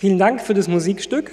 [0.00, 1.32] Vielen Dank für das Musikstück.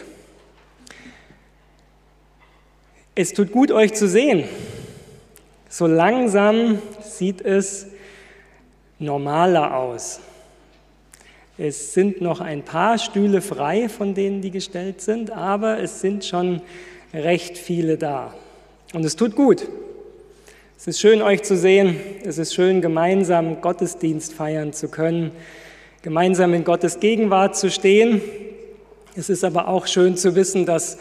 [3.14, 4.46] Es tut gut, euch zu sehen.
[5.70, 7.86] So langsam sieht es
[8.98, 10.20] normaler aus.
[11.60, 16.26] Es sind noch ein paar Stühle frei, von denen die gestellt sind, aber es sind
[16.26, 16.64] schon
[17.14, 18.34] recht viele da.
[18.94, 19.68] Und es tut gut.
[20.76, 22.00] Es ist schön, euch zu sehen.
[22.24, 25.34] Es ist schön, gemeinsam Gottesdienst feiern zu können,
[26.02, 28.24] gemeinsam in Gottes Gegenwart zu stehen.
[29.18, 30.98] Es ist aber auch schön zu wissen, dass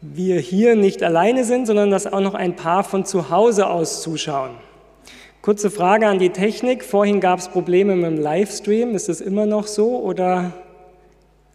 [0.00, 4.02] wir hier nicht alleine sind, sondern dass auch noch ein paar von zu Hause aus
[4.02, 4.50] zuschauen.
[5.42, 6.82] Kurze Frage an die Technik.
[6.84, 8.96] Vorhin gab es Probleme mit dem Livestream.
[8.96, 10.54] Ist es immer noch so oder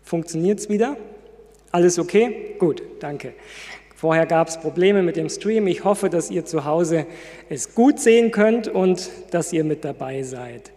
[0.01, 0.95] funktioniert es wieder?
[1.73, 2.55] Alles okay?
[2.57, 3.33] Gut, danke.
[3.97, 5.67] Vorher gab es Probleme mit dem Stream.
[5.67, 7.05] Ich hoffe, dass ihr zu Hause
[7.49, 10.71] es gut sehen könnt und dass ihr mit dabei seid.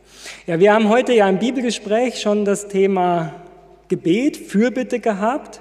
[0.48, 3.43] Ja, wir haben heute ja im Bibelgespräch schon das Thema
[3.94, 5.60] Gebet, Fürbitte gehabt.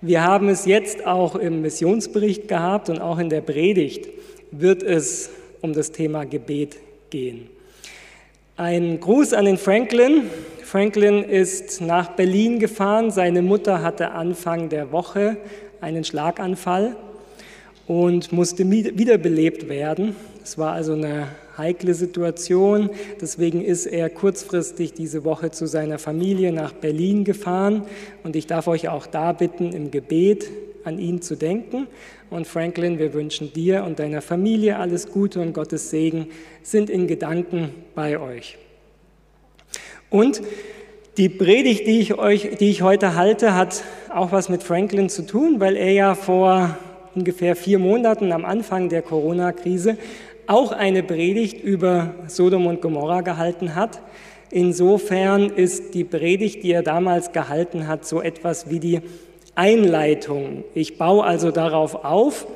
[0.00, 4.08] Wir haben es jetzt auch im Missionsbericht gehabt und auch in der Predigt
[4.52, 6.76] wird es um das Thema Gebet
[7.10, 7.48] gehen.
[8.56, 10.30] Ein Gruß an den Franklin.
[10.62, 13.10] Franklin ist nach Berlin gefahren.
[13.10, 15.36] Seine Mutter hatte Anfang der Woche
[15.80, 16.94] einen Schlaganfall
[17.88, 20.14] und musste wiederbelebt werden.
[20.44, 22.90] Es war also eine heikle Situation.
[23.20, 27.82] Deswegen ist er kurzfristig diese Woche zu seiner Familie nach Berlin gefahren.
[28.22, 30.50] Und ich darf euch auch da bitten, im Gebet
[30.84, 31.86] an ihn zu denken.
[32.30, 36.28] Und Franklin, wir wünschen dir und deiner Familie alles Gute und Gottes Segen,
[36.62, 38.58] sind in Gedanken bei euch.
[40.10, 40.42] Und
[41.16, 45.26] die Predigt, die ich, euch, die ich heute halte, hat auch was mit Franklin zu
[45.26, 46.76] tun, weil er ja vor
[47.14, 49.96] ungefähr vier Monaten am Anfang der Corona-Krise
[50.46, 54.00] auch eine Predigt über Sodom und Gomorra gehalten hat.
[54.50, 59.00] Insofern ist die Predigt, die er damals gehalten hat, so etwas wie die
[59.54, 60.64] Einleitung.
[60.74, 62.46] Ich baue also darauf auf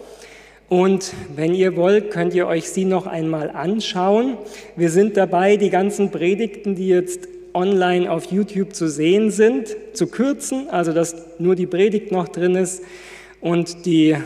[0.68, 4.36] und wenn ihr wollt, könnt ihr euch sie noch einmal anschauen.
[4.76, 10.08] Wir sind dabei, die ganzen Predigten, die jetzt online auf YouTube zu sehen sind, zu
[10.08, 12.82] kürzen, also dass nur die Predigt noch drin ist
[13.40, 14.16] und die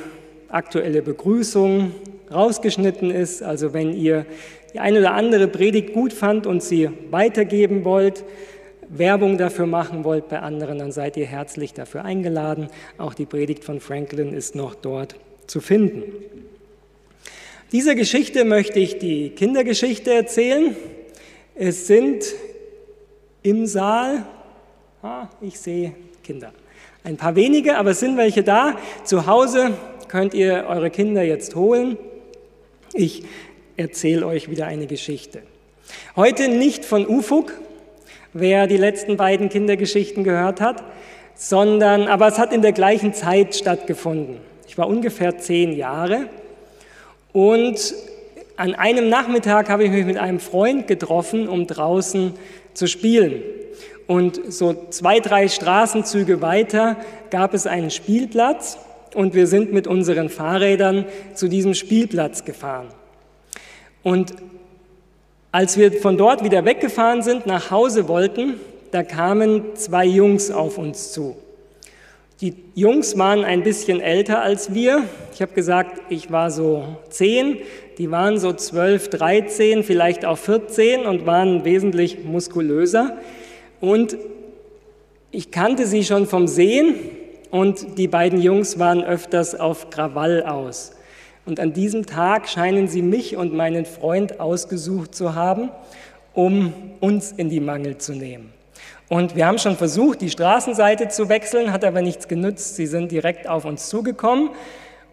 [0.48, 1.92] aktuelle Begrüßung
[2.32, 3.42] rausgeschnitten ist.
[3.42, 4.26] Also wenn ihr
[4.72, 8.24] die eine oder andere Predigt gut fand und sie weitergeben wollt,
[8.88, 12.68] Werbung dafür machen wollt bei anderen, dann seid ihr herzlich dafür eingeladen.
[12.98, 15.16] Auch die Predigt von Franklin ist noch dort
[15.46, 16.04] zu finden.
[17.72, 20.76] Dieser Geschichte möchte ich die Kindergeschichte erzählen.
[21.54, 22.24] Es sind
[23.42, 24.26] im Saal,
[25.02, 26.52] ah, ich sehe Kinder,
[27.02, 28.76] ein paar wenige, aber es sind welche da.
[29.04, 29.72] Zu Hause
[30.08, 31.96] könnt ihr eure Kinder jetzt holen.
[32.94, 33.22] Ich
[33.78, 35.42] erzähle euch wieder eine Geschichte.
[36.14, 37.52] Heute nicht von Ufuk,
[38.34, 40.82] wer die letzten beiden Kindergeschichten gehört hat,
[41.34, 44.36] sondern, aber es hat in der gleichen Zeit stattgefunden.
[44.68, 46.28] Ich war ungefähr zehn Jahre
[47.32, 47.94] und
[48.56, 52.34] an einem Nachmittag habe ich mich mit einem Freund getroffen, um draußen
[52.74, 53.42] zu spielen.
[54.06, 56.96] Und so zwei, drei Straßenzüge weiter
[57.30, 58.76] gab es einen Spielplatz
[59.14, 62.88] und wir sind mit unseren Fahrrädern zu diesem Spielplatz gefahren.
[64.02, 64.34] Und
[65.52, 68.54] als wir von dort wieder weggefahren sind, nach Hause wollten,
[68.90, 71.36] da kamen zwei Jungs auf uns zu.
[72.40, 75.04] Die Jungs waren ein bisschen älter als wir.
[75.32, 77.58] Ich habe gesagt, ich war so zehn,
[77.98, 83.16] die waren so zwölf, dreizehn, vielleicht auch vierzehn und waren wesentlich muskulöser.
[83.80, 84.16] Und
[85.30, 86.96] ich kannte sie schon vom Sehen
[87.52, 90.92] und die beiden Jungs waren öfters auf Krawall aus.
[91.44, 95.70] Und an diesem Tag scheinen sie mich und meinen Freund ausgesucht zu haben,
[96.32, 98.54] um uns in die Mangel zu nehmen.
[99.10, 102.76] Und wir haben schon versucht, die Straßenseite zu wechseln, hat aber nichts genützt.
[102.76, 104.48] Sie sind direkt auf uns zugekommen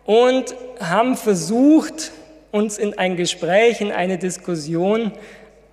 [0.06, 2.14] und haben versucht,
[2.52, 5.12] uns in ein Gespräch, in eine Diskussion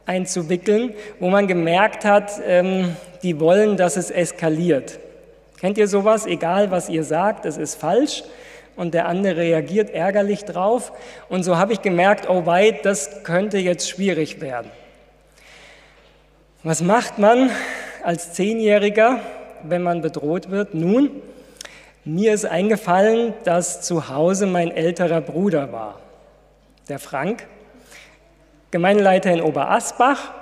[0.05, 4.99] einzuwickeln, wo man gemerkt hat, ähm, die wollen, dass es eskaliert.
[5.59, 6.26] Kennt ihr sowas?
[6.26, 8.25] Egal, was ihr sagt, es ist falsch.
[8.76, 10.93] Und der andere reagiert ärgerlich drauf.
[11.29, 14.70] Und so habe ich gemerkt, oh weit, das könnte jetzt schwierig werden.
[16.62, 17.50] Was macht man
[18.03, 19.20] als Zehnjähriger,
[19.62, 20.75] wenn man bedroht wird?
[20.75, 21.11] Nun,
[22.05, 26.00] mir ist eingefallen, dass zu Hause mein älterer Bruder war,
[26.88, 27.47] der Frank,
[28.70, 30.32] Gemeindeleiter in Oberasbach.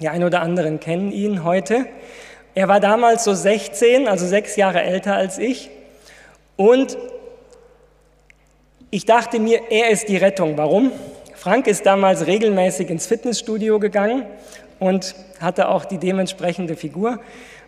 [0.00, 1.86] Die einen oder anderen kennen ihn heute.
[2.58, 5.70] Er war damals so 16, also sechs Jahre älter als ich.
[6.56, 6.98] Und
[8.90, 10.56] ich dachte mir, er ist die Rettung.
[10.58, 10.90] Warum?
[11.36, 14.26] Frank ist damals regelmäßig ins Fitnessstudio gegangen
[14.80, 17.20] und hatte auch die dementsprechende Figur.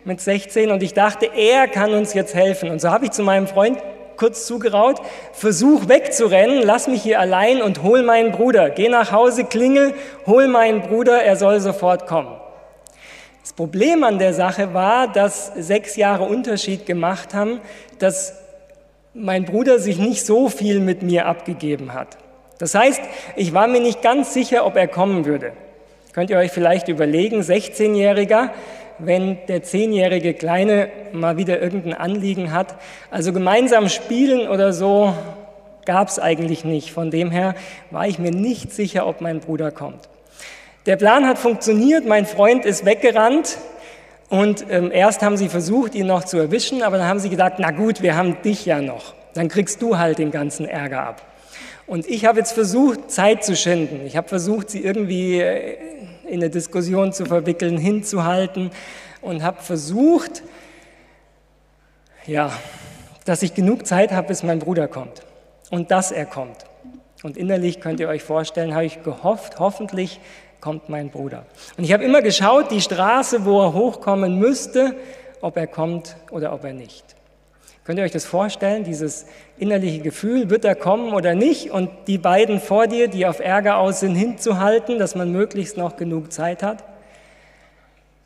[0.03, 2.69] mit 16 und ich dachte, er kann uns jetzt helfen.
[2.69, 3.79] Und so habe ich zu meinem Freund
[4.17, 4.99] kurz zugeraut,
[5.31, 8.69] versuch wegzurennen, lass mich hier allein und hol meinen Bruder.
[8.69, 9.93] Geh nach Hause, klingel,
[10.27, 12.40] hol meinen Bruder, er soll sofort kommen.
[13.41, 17.59] Das Problem an der Sache war, dass sechs Jahre Unterschied gemacht haben,
[17.99, 18.35] dass
[19.13, 22.17] mein Bruder sich nicht so viel mit mir abgegeben hat.
[22.59, 23.01] Das heißt,
[23.35, 25.53] ich war mir nicht ganz sicher, ob er kommen würde.
[26.13, 28.51] Könnt ihr euch vielleicht überlegen, 16-Jähriger,
[28.99, 32.75] wenn der 10-jährige Kleine mal wieder irgendein Anliegen hat.
[33.09, 35.15] Also gemeinsam spielen oder so
[35.85, 36.91] gab es eigentlich nicht.
[36.91, 37.55] Von dem her
[37.89, 40.07] war ich mir nicht sicher, ob mein Bruder kommt.
[40.87, 43.59] Der Plan hat funktioniert, mein Freund ist weggerannt
[44.29, 47.53] und ähm, erst haben sie versucht, ihn noch zu erwischen, aber dann haben sie gedacht,
[47.59, 51.21] na gut, wir haben dich ja noch, dann kriegst du halt den ganzen Ärger ab.
[51.85, 54.07] Und ich habe jetzt versucht, Zeit zu schinden.
[54.07, 55.77] Ich habe versucht, sie irgendwie äh,
[56.25, 58.71] in eine Diskussion zu verwickeln, hinzuhalten
[59.21, 60.41] und habe versucht,
[62.25, 62.51] ja,
[63.25, 65.21] dass ich genug Zeit habe, bis mein Bruder kommt
[65.69, 66.65] und dass er kommt.
[67.21, 70.19] Und innerlich könnt ihr euch vorstellen, habe ich gehofft, hoffentlich
[70.61, 71.45] kommt mein Bruder.
[71.77, 74.95] Und ich habe immer geschaut, die Straße, wo er hochkommen müsste,
[75.41, 77.03] ob er kommt oder ob er nicht.
[77.83, 79.25] Könnt ihr euch das vorstellen, dieses
[79.57, 81.71] innerliche Gefühl, wird er kommen oder nicht?
[81.71, 85.97] Und die beiden vor dir, die auf Ärger aus sind, hinzuhalten, dass man möglichst noch
[85.97, 86.83] genug Zeit hat.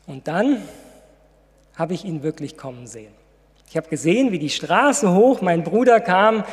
[0.06, 0.62] Und dann
[1.74, 3.12] habe ich ihn wirklich kommen sehen.
[3.68, 6.44] Ich habe gesehen, wie die Straße hoch, mein Bruder kam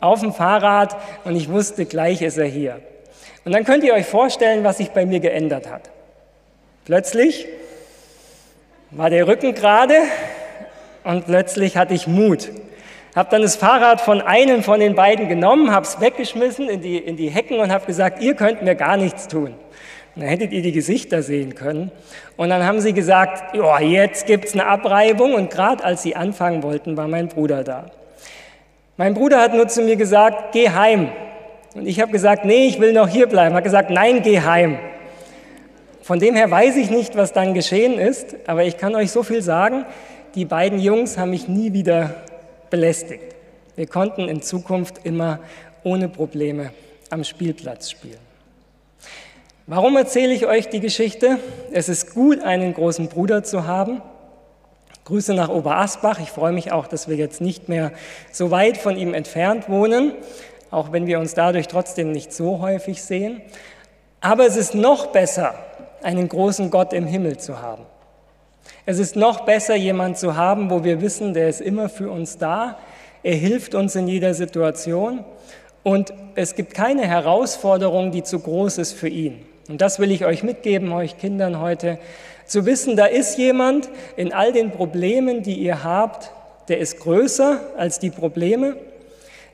[0.00, 2.80] auf dem Fahrrad und ich wusste, gleich ist er hier.
[3.44, 5.90] Und dann könnt ihr euch vorstellen, was sich bei mir geändert hat.
[6.84, 7.46] Plötzlich
[8.90, 9.96] war der Rücken gerade
[11.04, 12.50] und plötzlich hatte ich Mut.
[13.14, 16.96] Habe dann das Fahrrad von einem von den beiden genommen, habe es weggeschmissen in die,
[16.96, 19.54] in die Hecken und habe gesagt, ihr könnt mir gar nichts tun.
[20.14, 21.90] Und dann hättet ihr die Gesichter sehen können.
[22.36, 25.34] Und dann haben sie gesagt, ja, jetzt gibt's eine Abreibung.
[25.34, 27.86] Und gerade als sie anfangen wollten, war mein Bruder da.
[28.96, 31.10] Mein Bruder hat nur zu mir gesagt, geh heim.
[31.74, 33.54] Und ich habe gesagt, nee, ich will noch hier bleiben.
[33.54, 34.78] Hat gesagt, nein, geh heim.
[36.02, 39.22] Von dem her weiß ich nicht, was dann geschehen ist, aber ich kann euch so
[39.22, 39.86] viel sagen,
[40.34, 42.14] die beiden Jungs haben mich nie wieder
[42.70, 43.36] belästigt.
[43.76, 45.38] Wir konnten in Zukunft immer
[45.84, 46.72] ohne Probleme
[47.10, 48.18] am Spielplatz spielen.
[49.66, 51.38] Warum erzähle ich euch die Geschichte?
[51.70, 54.02] Es ist gut, einen großen Bruder zu haben.
[55.04, 56.18] Grüße nach Oberasbach.
[56.20, 57.92] Ich freue mich auch, dass wir jetzt nicht mehr
[58.30, 60.12] so weit von ihm entfernt wohnen,
[60.72, 63.40] auch wenn wir uns dadurch trotzdem nicht so häufig sehen.
[64.20, 65.54] Aber es ist noch besser,
[66.02, 67.84] einen großen Gott im Himmel zu haben.
[68.86, 72.38] Es ist noch besser, jemand zu haben, wo wir wissen, der ist immer für uns
[72.38, 72.78] da.
[73.22, 75.24] Er hilft uns in jeder Situation
[75.84, 79.44] und es gibt keine Herausforderung, die zu groß ist für ihn.
[79.68, 81.98] Und das will ich euch mitgeben, euch Kindern heute,
[82.46, 86.32] zu wissen, da ist jemand in all den Problemen, die ihr habt,
[86.68, 88.76] der ist größer als die Probleme,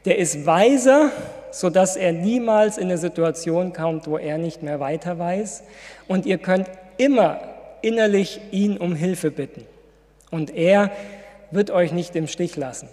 [0.09, 1.13] der ist weiser,
[1.51, 5.65] sodass er niemals in eine Situation kommt, wo er nicht mehr weiter weiß.
[6.07, 6.67] Und ihr könnt
[6.97, 7.41] immer
[7.83, 9.67] innerlich ihn um Hilfe bitten.
[10.31, 10.91] Und er
[11.51, 12.89] wird euch nicht im Stich lassen.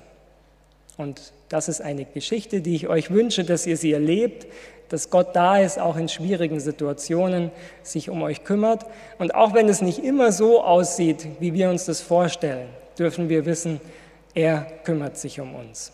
[0.98, 4.46] Und das ist eine Geschichte, die ich euch wünsche, dass ihr sie erlebt,
[4.90, 7.50] dass Gott da ist, auch in schwierigen Situationen,
[7.82, 8.86] sich um euch kümmert.
[9.20, 12.68] Und auch wenn es nicht immer so aussieht, wie wir uns das vorstellen,
[13.00, 13.80] dürfen wir wissen,
[14.34, 15.94] er kümmert sich um uns.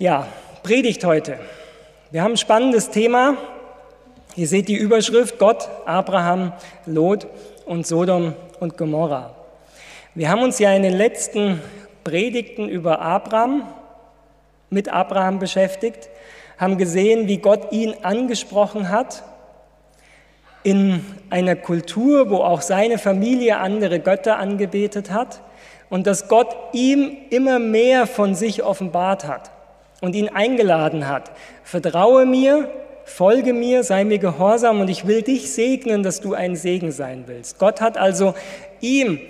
[0.00, 0.28] Ja,
[0.62, 1.40] Predigt heute.
[2.12, 3.36] Wir haben ein spannendes Thema.
[4.36, 6.52] Ihr seht die Überschrift Gott, Abraham,
[6.86, 7.26] Lot
[7.66, 9.34] und Sodom und Gomorra.
[10.14, 11.60] Wir haben uns ja in den letzten
[12.04, 13.66] Predigten über Abraham,
[14.70, 16.10] mit Abraham beschäftigt,
[16.58, 19.24] haben gesehen, wie Gott ihn angesprochen hat
[20.62, 25.40] in einer Kultur, wo auch seine Familie andere Götter angebetet hat
[25.90, 29.50] und dass Gott ihm immer mehr von sich offenbart hat
[30.00, 31.30] und ihn eingeladen hat.
[31.64, 32.70] Vertraue mir,
[33.04, 37.24] folge mir, sei mir gehorsam und ich will dich segnen, dass du ein Segen sein
[37.26, 37.58] willst.
[37.58, 38.34] Gott hat also
[38.80, 39.20] ihm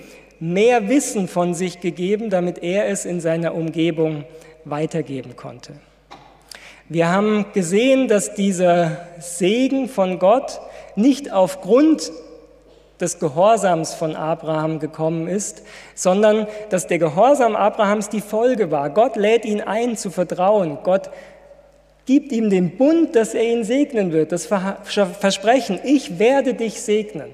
[0.40, 4.24] mehr Wissen von sich gegeben, damit er es in seiner Umgebung
[4.64, 5.74] weitergeben konnte.
[6.88, 10.60] Wir haben gesehen, dass dieser Segen von Gott
[10.96, 12.10] nicht aufgrund
[13.00, 15.62] des Gehorsams von Abraham gekommen ist,
[15.94, 18.90] sondern dass der Gehorsam Abrahams die Folge war.
[18.90, 20.78] Gott lädt ihn ein zu vertrauen.
[20.82, 21.10] Gott
[22.06, 27.30] gibt ihm den Bund, dass er ihn segnen wird, das Versprechen, ich werde dich segnen.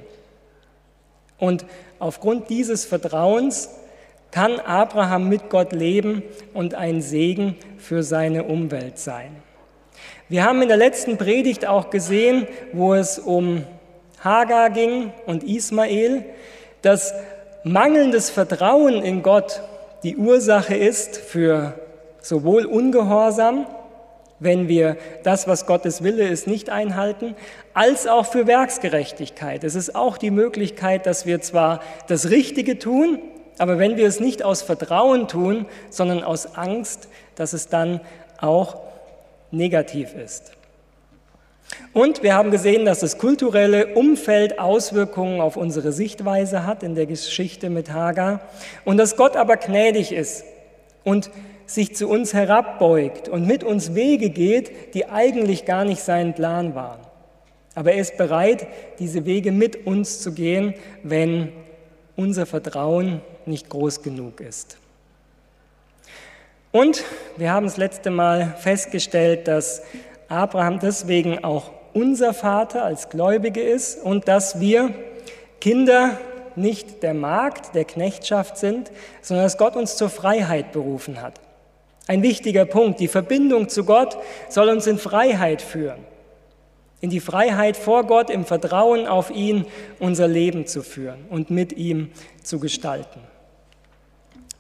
[1.39, 1.65] Und
[1.99, 3.71] aufgrund dieses Vertrauens
[4.31, 9.37] kann Abraham mit Gott leben und ein Segen für seine Umwelt sein.
[10.29, 13.65] Wir haben in der letzten Predigt auch gesehen, wo es um
[14.25, 16.25] Hagar ging und Ismael,
[16.83, 17.15] dass
[17.63, 19.61] mangelndes Vertrauen in Gott
[20.03, 21.75] die Ursache ist für
[22.21, 23.67] sowohl Ungehorsam,
[24.41, 27.37] wenn wir das, was Gottes Wille ist, nicht einhalten,
[27.73, 29.63] als auch für Werksgerechtigkeit.
[29.63, 33.19] Es ist auch die Möglichkeit, dass wir zwar das Richtige tun,
[33.59, 38.01] aber wenn wir es nicht aus Vertrauen tun, sondern aus Angst, dass es dann
[38.41, 38.81] auch
[39.51, 40.53] negativ ist.
[41.95, 47.07] Und wir haben gesehen, dass das kulturelle Umfeld Auswirkungen auf unsere Sichtweise hat in der
[47.07, 48.41] Geschichte mit Hagar
[48.85, 50.45] und dass Gott aber gnädig ist
[51.05, 51.31] und
[51.67, 56.75] sich zu uns herabbeugt und mit uns Wege geht, die eigentlich gar nicht sein Plan
[56.75, 56.99] waren.
[57.77, 58.67] Aber er ist bereit,
[58.99, 60.75] diese Wege mit uns zu gehen,
[61.05, 61.53] wenn
[62.17, 64.79] unser Vertrauen nicht groß genug ist.
[66.73, 67.05] Und
[67.37, 69.83] wir haben das letzte Mal festgestellt, dass
[70.29, 74.93] Abraham deswegen auch unser Vater als Gläubige ist und dass wir
[75.61, 76.19] Kinder
[76.57, 78.91] nicht der Magd, der Knechtschaft sind,
[79.23, 81.41] sondern dass Gott uns zur Freiheit berufen hat.
[82.07, 86.01] Ein wichtiger Punkt, die Verbindung zu Gott soll uns in Freiheit führen.
[87.01, 89.67] In die Freiheit vor Gott, im Vertrauen auf ihn
[89.99, 92.11] unser Leben zu führen und mit ihm
[92.43, 93.21] zu gestalten.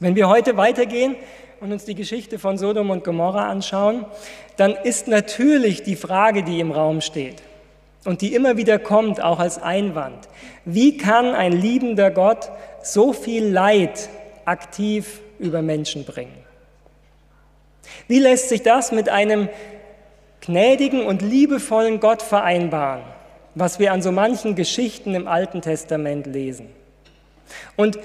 [0.00, 1.16] Wenn wir heute weitergehen
[1.60, 4.04] und uns die Geschichte von Sodom und Gomorra anschauen,
[4.56, 7.42] dann ist natürlich die Frage, die im Raum steht
[8.04, 10.28] und die immer wieder kommt, auch als Einwand,
[10.64, 12.50] wie kann ein liebender Gott
[12.82, 14.08] so viel Leid
[14.44, 16.44] aktiv über Menschen bringen?
[18.08, 19.48] Wie lässt sich das mit einem
[20.40, 23.02] gnädigen und liebevollen Gott vereinbaren,
[23.54, 26.68] was wir an so manchen Geschichten im Alten Testament lesen?
[27.76, 27.98] Und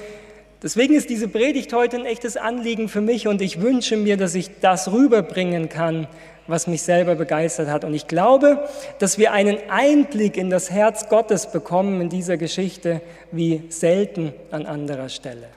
[0.63, 4.35] deswegen ist diese Predigt heute ein echtes Anliegen für mich und ich wünsche mir, dass
[4.35, 6.07] ich das rüberbringen kann,
[6.49, 7.85] was mich selber begeistert hat.
[7.85, 13.01] Und ich glaube, dass wir einen Einblick in das Herz Gottes bekommen in dieser Geschichte
[13.31, 15.47] wie selten an anderer Stelle.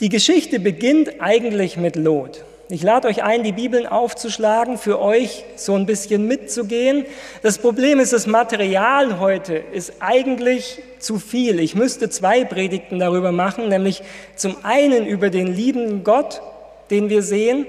[0.00, 2.44] Die Geschichte beginnt eigentlich mit Lot.
[2.68, 7.06] Ich lade euch ein, die Bibeln aufzuschlagen, für euch so ein bisschen mitzugehen.
[7.42, 11.60] Das Problem ist, das Material heute ist eigentlich zu viel.
[11.60, 14.02] Ich müsste zwei Predigten darüber machen, nämlich
[14.34, 16.42] zum einen über den liebenden Gott,
[16.90, 17.66] den wir sehen,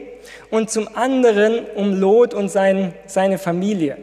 [0.49, 3.97] und zum anderen um Lot und sein, seine Familie.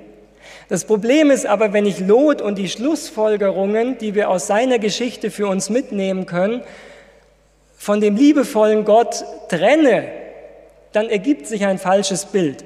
[0.69, 5.31] Das Problem ist aber, wenn ich Lot und die Schlussfolgerungen, die wir aus seiner Geschichte
[5.31, 6.63] für uns mitnehmen können,
[7.77, 10.09] von dem liebevollen Gott trenne,
[10.93, 12.65] dann ergibt sich ein falsches Bild.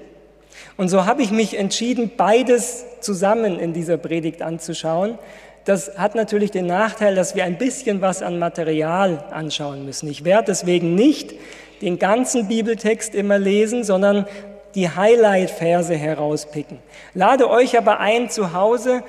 [0.77, 5.19] Und so habe ich mich entschieden, beides zusammen in dieser Predigt anzuschauen.
[5.65, 10.09] Das hat natürlich den Nachteil, dass wir ein bisschen was an Material anschauen müssen.
[10.09, 11.35] Ich werde deswegen nicht
[11.83, 14.27] den ganzen Bibeltext immer lesen, sondern
[14.75, 16.79] die Highlight-Verse herauspicken.
[17.15, 19.03] Lade euch aber ein, zu Hause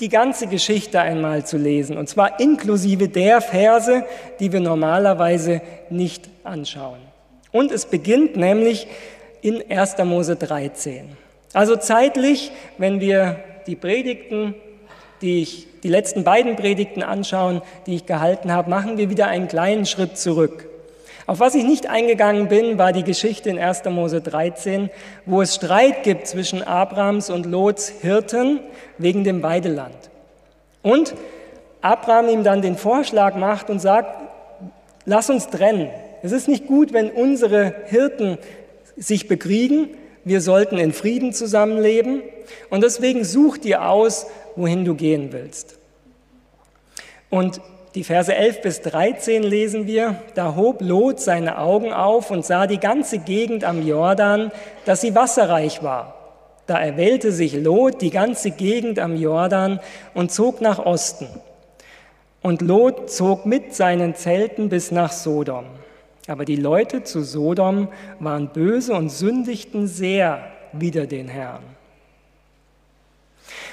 [0.00, 4.04] die ganze Geschichte einmal zu lesen, und zwar inklusive der Verse,
[4.40, 6.98] die wir normalerweise nicht anschauen.
[7.50, 8.86] Und es beginnt nämlich
[9.40, 9.96] in 1.
[10.04, 11.16] Mose 13.
[11.54, 14.54] Also zeitlich, wenn wir die Predigten,
[15.22, 19.48] die ich, die letzten beiden Predigten anschauen, die ich gehalten habe, machen wir wieder einen
[19.48, 20.68] kleinen Schritt zurück.
[21.26, 23.84] Auf was ich nicht eingegangen bin, war die Geschichte in 1.
[23.86, 24.90] Mose 13,
[25.24, 28.60] wo es Streit gibt zwischen Abrams und Lots Hirten
[28.98, 29.96] wegen dem Weideland.
[30.82, 31.14] Und
[31.80, 34.22] Abraham ihm dann den Vorschlag macht und sagt,
[35.04, 35.90] lass uns trennen.
[36.22, 38.38] Es ist nicht gut, wenn unsere Hirten
[38.96, 39.90] sich bekriegen.
[40.24, 42.22] Wir sollten in Frieden zusammenleben.
[42.70, 45.78] Und deswegen such dir aus, wohin du gehen willst.
[47.30, 47.60] Und
[47.96, 52.66] die Verse 11 bis 13 lesen wir, da hob Lot seine Augen auf und sah
[52.66, 54.52] die ganze Gegend am Jordan,
[54.84, 56.14] dass sie wasserreich war.
[56.66, 59.80] Da erwählte sich Lot die ganze Gegend am Jordan
[60.12, 61.26] und zog nach Osten.
[62.42, 65.64] Und Lot zog mit seinen Zelten bis nach Sodom.
[66.28, 67.88] Aber die Leute zu Sodom
[68.18, 71.62] waren böse und sündigten sehr wider den Herrn.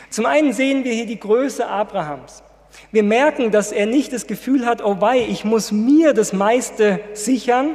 [0.09, 2.42] Zum einen sehen wir hier die Größe Abrahams.
[2.93, 6.99] Wir merken, dass er nicht das Gefühl hat, oh wei, ich muss mir das meiste
[7.13, 7.71] sichern,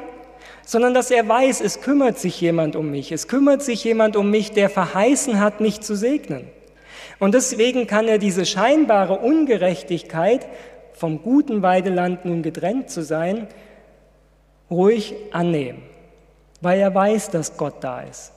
[0.64, 3.10] sondern dass er weiß, es kümmert sich jemand um mich.
[3.10, 6.46] Es kümmert sich jemand um mich, der verheißen hat, mich zu segnen.
[7.18, 10.46] Und deswegen kann er diese scheinbare Ungerechtigkeit,
[10.92, 13.48] vom guten Weideland nun getrennt zu sein,
[14.70, 15.82] ruhig annehmen,
[16.60, 18.30] weil er weiß, dass Gott da ist.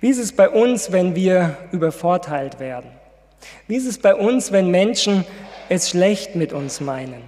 [0.00, 2.99] Wie ist es bei uns, wenn wir übervorteilt werden?
[3.66, 5.24] Wie ist es bei uns, wenn Menschen
[5.68, 7.22] es schlecht mit uns meinen?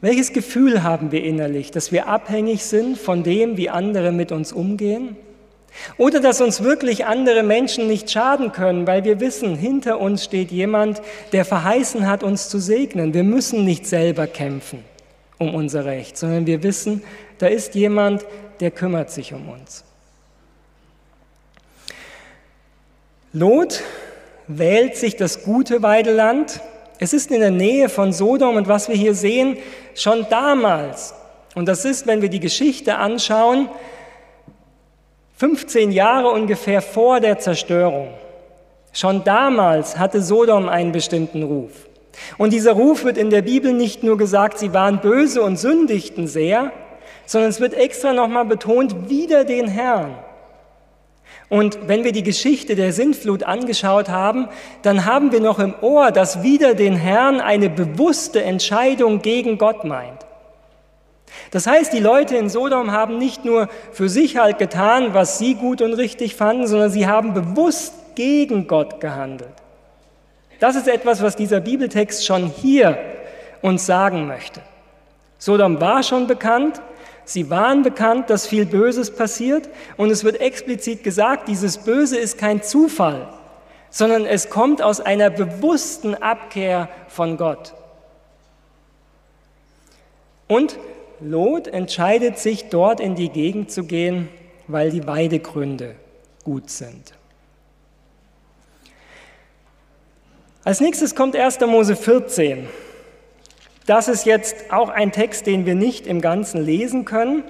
[0.00, 4.52] Welches Gefühl haben wir innerlich, dass wir abhängig sind von dem, wie andere mit uns
[4.52, 5.16] umgehen?
[5.96, 10.50] Oder dass uns wirklich andere Menschen nicht schaden können, weil wir wissen, hinter uns steht
[10.50, 13.14] jemand, der verheißen hat, uns zu segnen.
[13.14, 14.84] Wir müssen nicht selber kämpfen
[15.38, 17.02] um unser Recht, sondern wir wissen,
[17.38, 18.24] da ist jemand,
[18.60, 19.84] der kümmert sich um uns.
[23.32, 23.82] Lot
[24.48, 26.60] wählt sich das gute Weideland.
[26.98, 29.58] Es ist in der Nähe von Sodom und was wir hier sehen,
[29.94, 31.14] schon damals,
[31.54, 33.68] und das ist, wenn wir die Geschichte anschauen,
[35.36, 38.08] 15 Jahre ungefähr vor der Zerstörung.
[38.92, 41.70] Schon damals hatte Sodom einen bestimmten Ruf.
[42.36, 46.26] Und dieser Ruf wird in der Bibel nicht nur gesagt, sie waren böse und sündigten
[46.26, 46.72] sehr,
[47.26, 50.16] sondern es wird extra nochmal betont, wider den Herrn.
[51.48, 54.48] Und wenn wir die Geschichte der Sintflut angeschaut haben,
[54.82, 59.84] dann haben wir noch im Ohr, dass wider den Herrn eine bewusste Entscheidung gegen Gott
[59.84, 60.26] meint.
[61.50, 65.54] Das heißt, die Leute in Sodom haben nicht nur für sich halt getan, was sie
[65.54, 69.52] gut und richtig fanden, sondern sie haben bewusst gegen Gott gehandelt.
[70.60, 72.98] Das ist etwas, was dieser Bibeltext schon hier
[73.62, 74.60] uns sagen möchte.
[75.38, 76.82] Sodom war schon bekannt,
[77.28, 82.38] sie waren bekannt, dass viel Böses passiert und es wird explizit gesagt, dieses Böse ist
[82.38, 83.28] kein Zufall,
[83.90, 87.74] sondern es kommt aus einer bewussten Abkehr von Gott.
[90.46, 90.78] Und
[91.20, 94.28] Lot entscheidet sich, dort in die Gegend zu gehen,
[94.66, 95.96] weil die Weidegründe
[96.44, 97.12] gut sind.
[100.64, 101.60] Als nächstes kommt 1.
[101.60, 102.68] Mose 14.
[103.88, 107.42] Das ist jetzt auch ein Text, den wir nicht im Ganzen lesen können,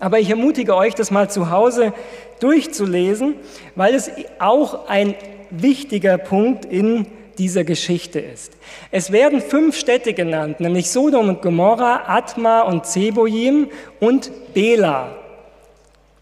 [0.00, 1.92] aber ich ermutige euch, das mal zu Hause
[2.40, 3.36] durchzulesen,
[3.76, 5.14] weil es auch ein
[5.50, 7.06] wichtiger Punkt in
[7.38, 8.54] dieser Geschichte ist.
[8.90, 13.68] Es werden fünf Städte genannt, nämlich Sodom und Gomorra, Atma und Zeboim
[14.00, 15.14] und Bela.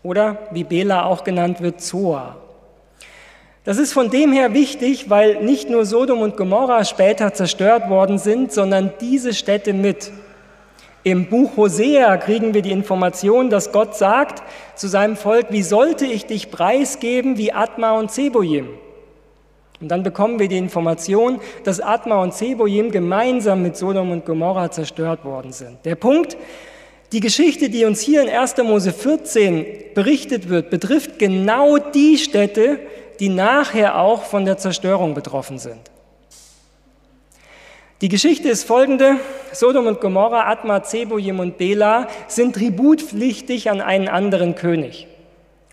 [0.02, 2.36] Oder wie Bela auch genannt wird, Zoa.
[3.64, 8.16] Das ist von dem her wichtig, weil nicht nur Sodom und Gomorra später zerstört worden
[8.16, 10.10] sind, sondern diese Städte mit.
[11.02, 14.42] Im Buch Hosea kriegen wir die Information, dass Gott sagt
[14.76, 18.68] zu seinem Volk, wie sollte ich dich preisgeben wie Atma und Zeboim?
[19.80, 24.70] Und dann bekommen wir die Information, dass Atma und Zeboim gemeinsam mit Sodom und Gomorra
[24.70, 25.78] zerstört worden sind.
[25.84, 26.36] Der Punkt,
[27.12, 28.58] die Geschichte, die uns hier in 1.
[28.58, 32.78] Mose 14 berichtet wird, betrifft genau die Städte,
[33.20, 35.90] die nachher auch von der Zerstörung betroffen sind.
[38.00, 39.16] Die Geschichte ist folgende.
[39.52, 45.06] Sodom und Gomorra, Atma, Zeboim und Bela sind tributpflichtig an einen anderen König.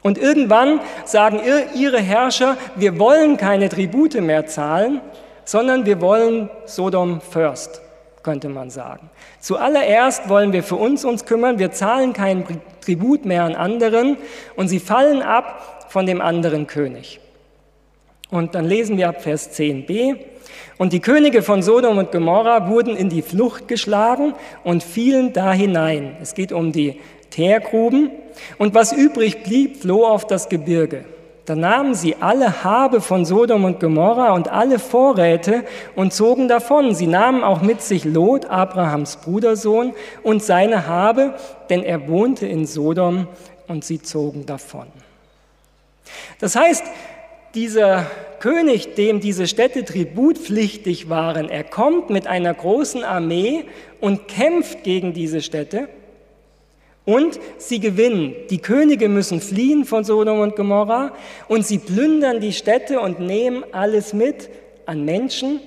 [0.02, 1.40] Und irgendwann sagen
[1.74, 5.00] ihre Herrscher, wir wollen keine Tribute mehr zahlen,
[5.46, 7.82] sondern wir wollen Sodom first,
[8.24, 9.10] könnte man sagen.
[9.40, 12.46] Zuallererst wollen wir für uns uns kümmern, wir zahlen keinen
[12.82, 14.18] Tribut mehr an anderen
[14.58, 17.22] und sie fallen ab von dem anderen König.
[18.30, 20.18] Und dann lesen wir ab Vers 10b.
[20.78, 25.52] Und die Könige von Sodom und Gomorra wurden in die Flucht geschlagen und fielen da
[25.52, 26.18] hinein.
[26.22, 27.00] Es geht um die
[27.32, 28.12] Teergruben.
[28.58, 31.06] Und was übrig blieb, floh auf das Gebirge.
[31.46, 35.64] Da nahmen sie alle Habe von Sodom und Gomorra und alle Vorräte
[35.96, 36.94] und zogen davon.
[36.94, 41.36] Sie nahmen auch mit sich Lot, Abrahams Brudersohn, und seine Habe,
[41.70, 43.28] denn er wohnte in Sodom
[43.68, 44.88] und sie zogen davon.
[46.40, 46.84] Das heißt,
[47.58, 48.06] dieser
[48.40, 53.66] König, dem diese Städte tributpflichtig waren, er kommt mit einer großen Armee
[54.00, 55.90] und kämpft gegen diese Städte
[57.04, 58.36] und sie gewinnen.
[58.52, 61.14] Die Könige müssen fliehen von Sodom und Gomorra
[61.48, 64.52] und sie plündern die Städte und nehmen alles mit
[64.86, 65.60] an Menschen,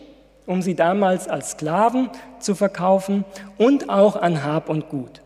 [0.46, 3.24] um sie damals als Sklaven zu verkaufen
[3.58, 5.22] und auch an Hab und Gut.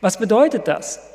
[0.00, 1.13] Was bedeutet das?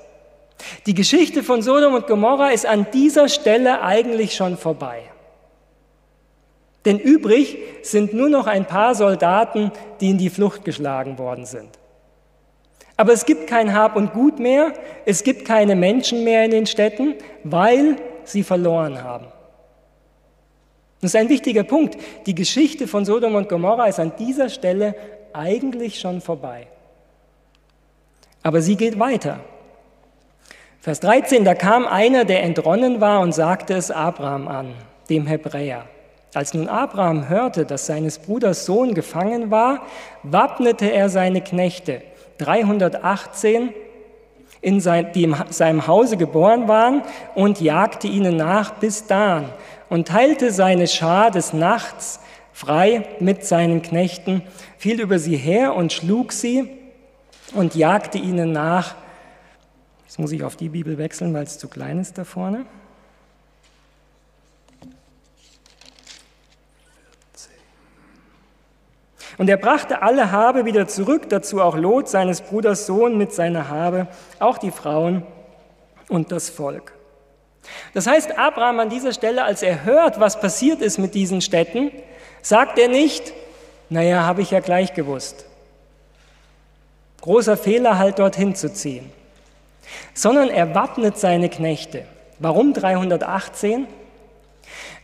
[0.85, 5.03] Die Geschichte von Sodom und Gomorra ist an dieser Stelle eigentlich schon vorbei.
[6.85, 11.69] Denn übrig sind nur noch ein paar Soldaten, die in die Flucht geschlagen worden sind.
[12.97, 14.73] Aber es gibt kein Hab und Gut mehr,
[15.05, 19.27] es gibt keine Menschen mehr in den Städten, weil sie verloren haben.
[21.01, 21.97] Das ist ein wichtiger Punkt.
[22.25, 24.95] Die Geschichte von Sodom und Gomorra ist an dieser Stelle
[25.31, 26.67] eigentlich schon vorbei.
[28.43, 29.39] Aber sie geht weiter.
[30.81, 34.73] Vers 13, da kam einer, der entronnen war und sagte es Abraham an,
[35.09, 35.83] dem Hebräer.
[36.33, 39.81] Als nun Abraham hörte, dass seines Bruders Sohn gefangen war,
[40.23, 42.01] wappnete er seine Knechte,
[42.37, 43.73] 318,
[44.61, 47.01] in sein, die in seinem Hause geboren waren,
[47.35, 49.49] und jagte ihnen nach bis Dan
[49.89, 52.21] und teilte seine Schar des Nachts
[52.53, 54.43] frei mit seinen Knechten,
[54.77, 56.69] fiel über sie her und schlug sie
[57.53, 58.95] und jagte ihnen nach
[60.09, 62.65] Jetzt muss ich auf die Bibel wechseln, weil es zu klein ist da vorne.
[69.37, 73.69] Und er brachte alle Habe wieder zurück, dazu auch Lot, seines Bruders Sohn, mit seiner
[73.69, 74.07] Habe,
[74.39, 75.21] auch die Frauen
[76.07, 76.93] und das Volk.
[77.93, 81.91] Das heißt, Abraham an dieser Stelle, als er hört, was passiert ist mit diesen Städten,
[82.41, 83.31] sagt er nicht,
[83.89, 85.45] naja, habe ich ja gleich gewusst.
[87.21, 89.18] Großer Fehler, halt dorthin zu ziehen.
[90.13, 92.05] Sondern er wappnet seine Knechte.
[92.39, 93.87] Warum 318?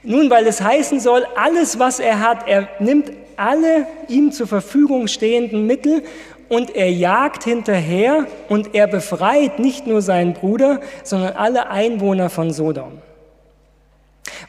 [0.04, 5.08] Nun, weil es heißen soll, alles, was er hat, er nimmt alle ihm zur Verfügung
[5.08, 6.04] stehenden Mittel
[6.48, 12.52] und er jagt hinterher und er befreit nicht nur seinen Bruder, sondern alle Einwohner von
[12.52, 13.00] Sodom.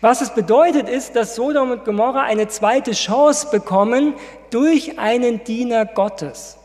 [0.00, 4.14] Was es bedeutet ist, dass Sodom und Gomorra eine zweite Chance bekommen
[4.50, 6.58] durch einen Diener Gottes.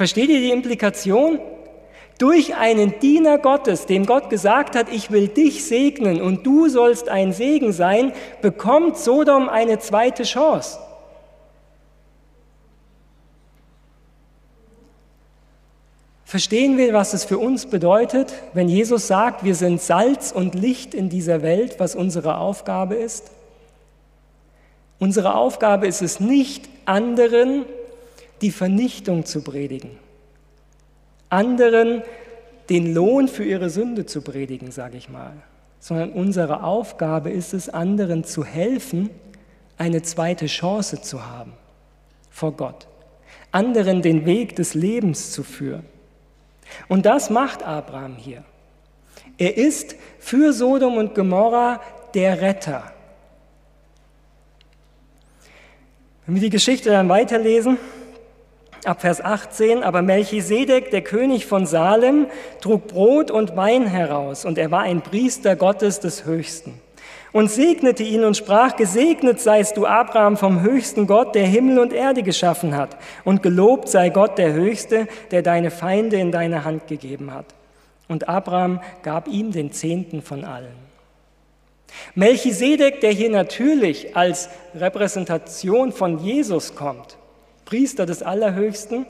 [0.00, 1.38] Versteht ihr die Implikation?
[2.16, 7.08] durch einen Diener Gottes, dem Gott gesagt hat, ich will dich segnen und du sollst
[7.08, 10.78] ein Segen sein, bekommt Sodom eine zweite Chance.
[16.26, 20.92] Verstehen wir, was es für uns bedeutet, wenn Jesus sagt, wir sind Salz und Licht
[20.92, 23.30] in dieser Welt, was unsere Aufgabe ist?
[24.98, 27.64] Unsere Aufgabe ist es nicht, anderen
[28.40, 29.98] die Vernichtung zu predigen
[31.30, 32.02] anderen
[32.68, 35.32] den Lohn für ihre Sünde zu predigen, sage ich mal,
[35.78, 39.10] sondern unsere Aufgabe ist es, anderen zu helfen,
[39.78, 41.52] eine zweite Chance zu haben
[42.30, 42.86] vor Gott,
[43.50, 45.84] anderen den Weg des Lebens zu führen.
[46.88, 48.44] Und das macht Abraham hier.
[49.38, 51.80] Er ist für Sodom und Gomorra
[52.14, 52.92] der Retter.
[56.26, 57.78] Wenn wir die Geschichte dann weiterlesen,
[58.84, 62.26] Ab Vers 18, aber Melchisedek, der König von Salem,
[62.60, 66.80] trug Brot und Wein heraus und er war ein Priester Gottes des Höchsten
[67.32, 71.92] und segnete ihn und sprach, gesegnet seist du Abraham vom höchsten Gott, der Himmel und
[71.92, 76.86] Erde geschaffen hat und gelobt sei Gott der Höchste, der deine Feinde in deine Hand
[76.86, 77.46] gegeben hat.
[78.08, 80.90] Und Abraham gab ihm den Zehnten von allen.
[82.14, 87.16] Melchisedek, der hier natürlich als Repräsentation von Jesus kommt,
[87.70, 89.06] Priester des Allerhöchsten,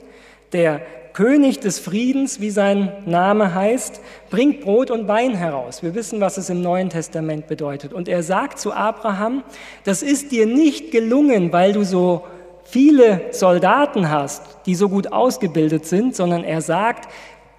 [0.53, 0.83] der
[1.15, 5.83] König des Friedens, wie sein Name heißt, bringt Brot und Wein heraus.
[5.83, 7.95] Wir wissen, was es im Neuen Testament bedeutet.
[7.95, 9.45] Und er sagt zu Abraham,
[9.85, 12.27] das ist dir nicht gelungen, weil du so
[12.65, 17.11] viele Soldaten hast, die so gut ausgebildet sind, sondern er sagt,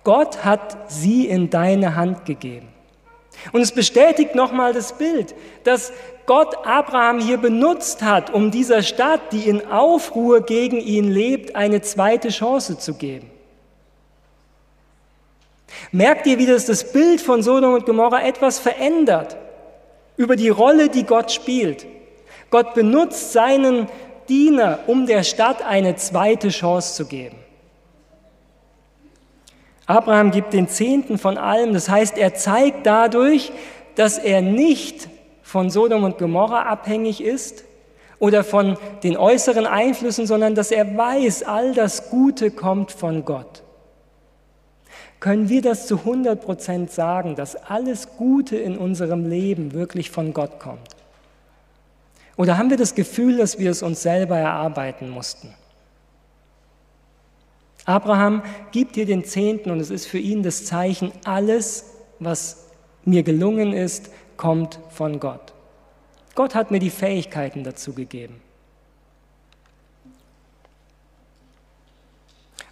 [0.04, 2.68] Gott hat sie in deine Hand gegeben.
[3.54, 5.34] Und es bestätigt nochmal das Bild,
[5.64, 5.92] dass
[6.32, 11.82] Gott Abraham hier benutzt hat, um dieser Stadt, die in Aufruhr gegen ihn lebt, eine
[11.82, 13.30] zweite Chance zu geben.
[15.91, 19.36] Merkt ihr, wie das das Bild von Sodom und Gomorra etwas verändert
[20.15, 21.86] über die Rolle, die Gott spielt?
[22.50, 23.89] Gott benutzt seinen
[24.30, 27.36] Diener, um der Stadt eine zweite Chance zu geben.
[29.86, 33.52] Abraham gibt den Zehnten von allem, das heißt, er zeigt dadurch,
[33.96, 35.10] dass er nicht
[35.41, 37.63] von Sodom und Gomorra abhängig ist
[38.19, 43.63] oder von den äußeren Einflüssen, sondern dass er weiß, all das Gute kommt von Gott.
[45.19, 50.34] Können wir das zu 100 Prozent sagen, dass alles Gute in unserem Leben wirklich von
[50.34, 50.95] Gott kommt?
[52.38, 55.54] Oder haben wir das Gefühl, dass wir es uns selber erarbeiten mussten?
[57.86, 61.86] Abraham gibt hier den Zehnten und es ist für ihn das Zeichen, alles,
[62.19, 62.67] was
[63.06, 65.54] mir gelungen ist, kommt von Gott.
[66.34, 68.41] Gott hat mir die Fähigkeiten dazu gegeben.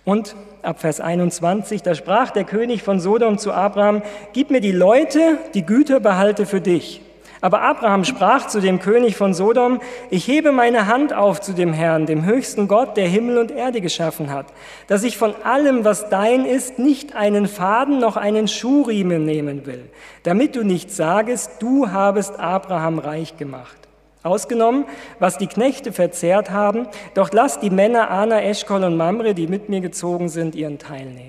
[0.03, 4.01] Und ab Vers 21, da sprach der König von Sodom zu Abraham,
[4.33, 7.01] gib mir die Leute, die Güter behalte für dich.
[7.41, 11.71] Aber Abraham sprach zu dem König von Sodom, ich hebe meine Hand auf zu dem
[11.71, 14.47] Herrn, dem höchsten Gott, der Himmel und Erde geschaffen hat,
[14.87, 19.89] dass ich von allem, was dein ist, nicht einen Faden noch einen Schuhriemen nehmen will,
[20.23, 23.77] damit du nicht sagest, du habest Abraham reich gemacht.
[24.21, 24.83] Ausgenommen,
[25.19, 29.69] was die Knechte verzehrt haben, doch lass die Männer Ana, Eschkol und Mamre, die mit
[29.69, 31.28] mir gezogen sind, ihren Teil nehmen.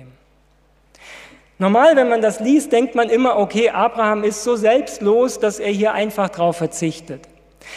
[1.61, 5.69] Normal, wenn man das liest, denkt man immer, okay, Abraham ist so selbstlos, dass er
[5.69, 7.27] hier einfach darauf verzichtet.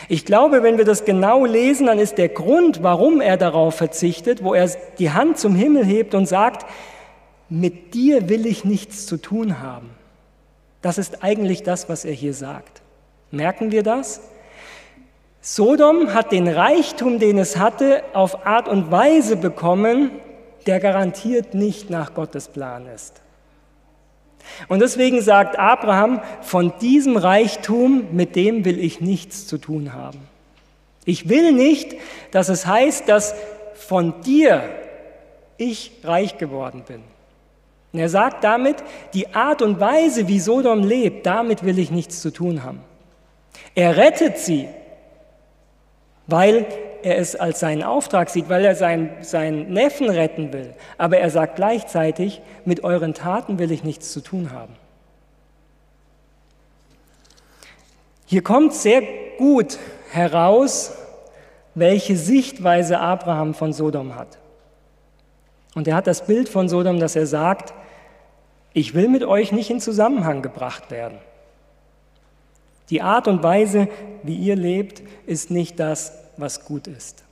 [0.08, 4.42] Ich glaube, wenn wir das genau lesen, dann ist der Grund, warum er darauf verzichtet,
[4.42, 6.64] wo er die Hand zum Himmel hebt und sagt,
[7.50, 9.90] mit dir will ich nichts zu tun haben.
[10.80, 12.80] Das ist eigentlich das, was er hier sagt.
[13.32, 14.22] Merken wir das?
[15.42, 20.10] Sodom hat den Reichtum, den es hatte, auf Art und Weise bekommen,
[20.66, 23.20] der garantiert nicht nach Gottes Plan ist.
[24.68, 30.18] Und deswegen sagt Abraham, von diesem Reichtum, mit dem will ich nichts zu tun haben.
[31.04, 31.94] Ich will nicht,
[32.30, 33.34] dass es heißt, dass
[33.74, 34.62] von dir
[35.56, 37.02] ich reich geworden bin.
[37.92, 38.76] Und er sagt damit,
[39.12, 42.80] die Art und Weise, wie Sodom lebt, damit will ich nichts zu tun haben.
[43.74, 44.68] Er rettet sie,
[46.26, 46.66] weil
[47.04, 50.72] er es als seinen Auftrag sieht, weil er seinen, seinen Neffen retten will.
[50.96, 54.74] Aber er sagt gleichzeitig, mit euren Taten will ich nichts zu tun haben.
[58.24, 59.02] Hier kommt sehr
[59.36, 59.78] gut
[60.12, 60.94] heraus,
[61.74, 64.38] welche Sichtweise Abraham von Sodom hat.
[65.74, 67.74] Und er hat das Bild von Sodom, dass er sagt,
[68.72, 71.18] ich will mit euch nicht in Zusammenhang gebracht werden.
[72.88, 73.88] Die Art und Weise,
[74.22, 77.24] wie ihr lebt, ist nicht das, was gut ist.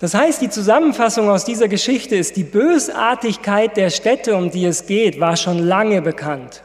[0.00, 4.86] Das heißt, die Zusammenfassung aus dieser Geschichte ist, die Bösartigkeit der Städte, um die es
[4.86, 6.62] geht, war schon lange bekannt,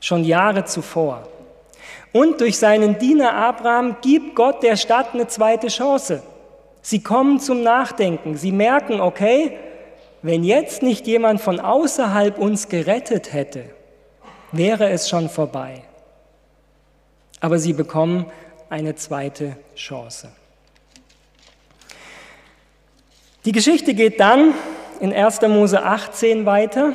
[0.00, 1.28] schon Jahre zuvor.
[2.12, 6.22] Und durch seinen Diener Abraham gibt Gott der Stadt eine zweite Chance.
[6.82, 8.36] Sie kommen zum Nachdenken.
[8.36, 9.58] Sie merken, okay,
[10.22, 13.64] wenn jetzt nicht jemand von außerhalb uns gerettet hätte,
[14.52, 15.82] wäre es schon vorbei.
[17.40, 18.26] Aber sie bekommen
[18.70, 20.30] eine zweite Chance.
[23.44, 24.54] Die Geschichte geht dann
[25.00, 25.42] in 1.
[25.42, 26.92] Mose 18 weiter.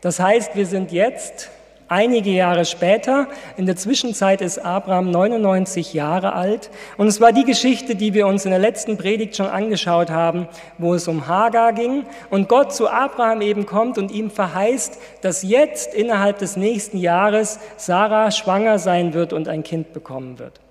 [0.00, 1.50] Das heißt, wir sind jetzt
[1.88, 3.28] einige Jahre später.
[3.56, 6.70] In der Zwischenzeit ist Abraham 99 Jahre alt.
[6.96, 10.48] Und es war die Geschichte, die wir uns in der letzten Predigt schon angeschaut haben,
[10.78, 15.42] wo es um Hagar ging und Gott zu Abraham eben kommt und ihm verheißt, dass
[15.42, 20.63] jetzt innerhalb des nächsten Jahres Sarah schwanger sein wird und ein Kind bekommen wird.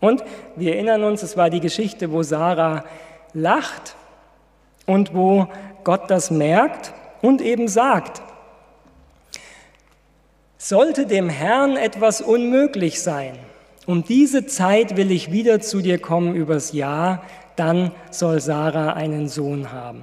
[0.00, 0.24] Und
[0.56, 2.84] wir erinnern uns, es war die Geschichte, wo Sarah
[3.34, 3.94] lacht
[4.86, 5.46] und wo
[5.84, 8.22] Gott das merkt und eben sagt,
[10.56, 13.38] sollte dem Herrn etwas unmöglich sein,
[13.86, 17.22] um diese Zeit will ich wieder zu dir kommen übers Jahr,
[17.56, 20.02] dann soll Sarah einen Sohn haben.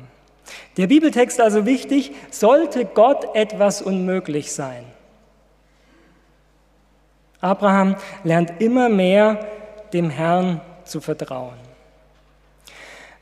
[0.78, 4.84] Der Bibeltext also wichtig, sollte Gott etwas unmöglich sein.
[7.40, 9.46] Abraham lernt immer mehr
[9.94, 11.68] dem Herrn zu vertrauen.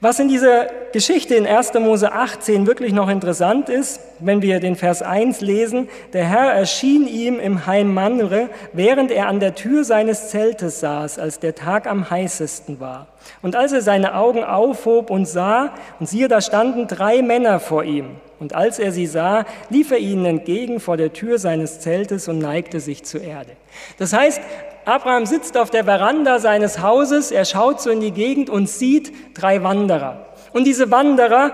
[0.01, 1.73] Was in dieser Geschichte in 1.
[1.75, 7.07] Mose 18 wirklich noch interessant ist, wenn wir den Vers 1 lesen, der Herr erschien
[7.07, 11.87] ihm im Heim Manre, während er an der Tür seines Zeltes saß, als der Tag
[11.87, 13.07] am heißesten war.
[13.41, 17.83] Und als er seine Augen aufhob und sah, und siehe, da standen drei Männer vor
[17.83, 18.17] ihm.
[18.39, 22.37] Und als er sie sah, lief er ihnen entgegen vor der Tür seines Zeltes und
[22.37, 23.51] neigte sich zur Erde.
[23.97, 24.41] Das heißt,
[24.85, 29.11] Abraham sitzt auf der Veranda seines Hauses, er schaut so in die Gegend und sieht
[29.33, 30.27] drei Wanderer.
[30.53, 31.53] Und diese Wanderer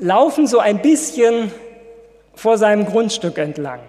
[0.00, 1.52] laufen so ein bisschen
[2.34, 3.80] vor seinem Grundstück entlang.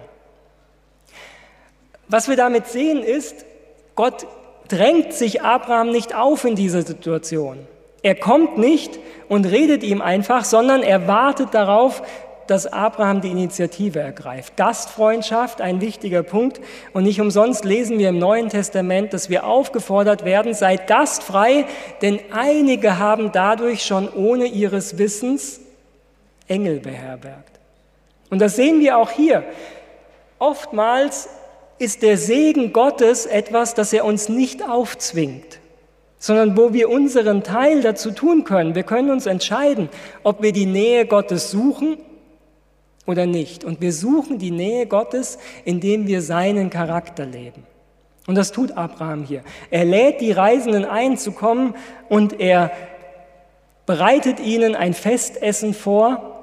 [2.08, 3.44] Was wir damit sehen ist,
[3.96, 4.26] Gott
[4.68, 7.66] drängt sich Abraham nicht auf in dieser Situation.
[8.02, 12.02] Er kommt nicht und redet ihm einfach, sondern er wartet darauf,
[12.50, 14.56] dass Abraham die Initiative ergreift.
[14.56, 16.60] Gastfreundschaft, ein wichtiger Punkt.
[16.92, 21.66] Und nicht umsonst lesen wir im Neuen Testament, dass wir aufgefordert werden, seid gastfrei,
[22.02, 25.60] denn einige haben dadurch schon ohne ihres Wissens
[26.48, 27.60] Engel beherbergt.
[28.30, 29.44] Und das sehen wir auch hier.
[30.40, 31.28] Oftmals
[31.78, 35.60] ist der Segen Gottes etwas, das er uns nicht aufzwingt,
[36.18, 38.74] sondern wo wir unseren Teil dazu tun können.
[38.74, 39.88] Wir können uns entscheiden,
[40.24, 41.96] ob wir die Nähe Gottes suchen
[43.10, 43.64] oder nicht.
[43.64, 47.64] Und wir suchen die Nähe Gottes, indem wir seinen Charakter leben.
[48.26, 49.42] Und das tut Abraham hier.
[49.70, 51.74] Er lädt die Reisenden ein zu kommen
[52.08, 52.70] und er
[53.86, 56.36] bereitet ihnen ein Festessen vor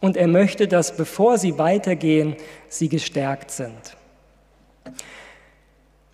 [0.00, 2.36] und er möchte, dass bevor sie weitergehen,
[2.68, 3.96] sie gestärkt sind.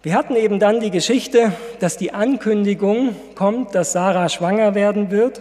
[0.02, 5.40] Wir hatten eben dann die Geschichte, dass die Ankündigung kommt, dass Sarah schwanger werden wird.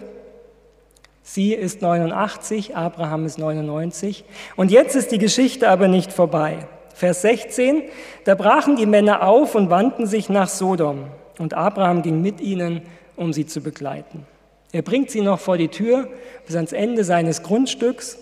[1.26, 4.24] Sie ist 89, Abraham ist 99.
[4.56, 6.68] Und jetzt ist die Geschichte aber nicht vorbei.
[6.94, 7.82] Vers 16,
[8.24, 11.06] da brachen die Männer auf und wandten sich nach Sodom.
[11.38, 12.82] Und Abraham ging mit ihnen,
[13.16, 14.26] um sie zu begleiten.
[14.70, 16.08] Er bringt sie noch vor die Tür
[16.46, 18.18] bis ans Ende seines Grundstücks.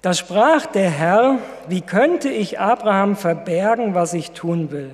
[0.00, 1.38] Da sprach der Herr,
[1.68, 4.92] wie könnte ich Abraham verbergen, was ich tun will,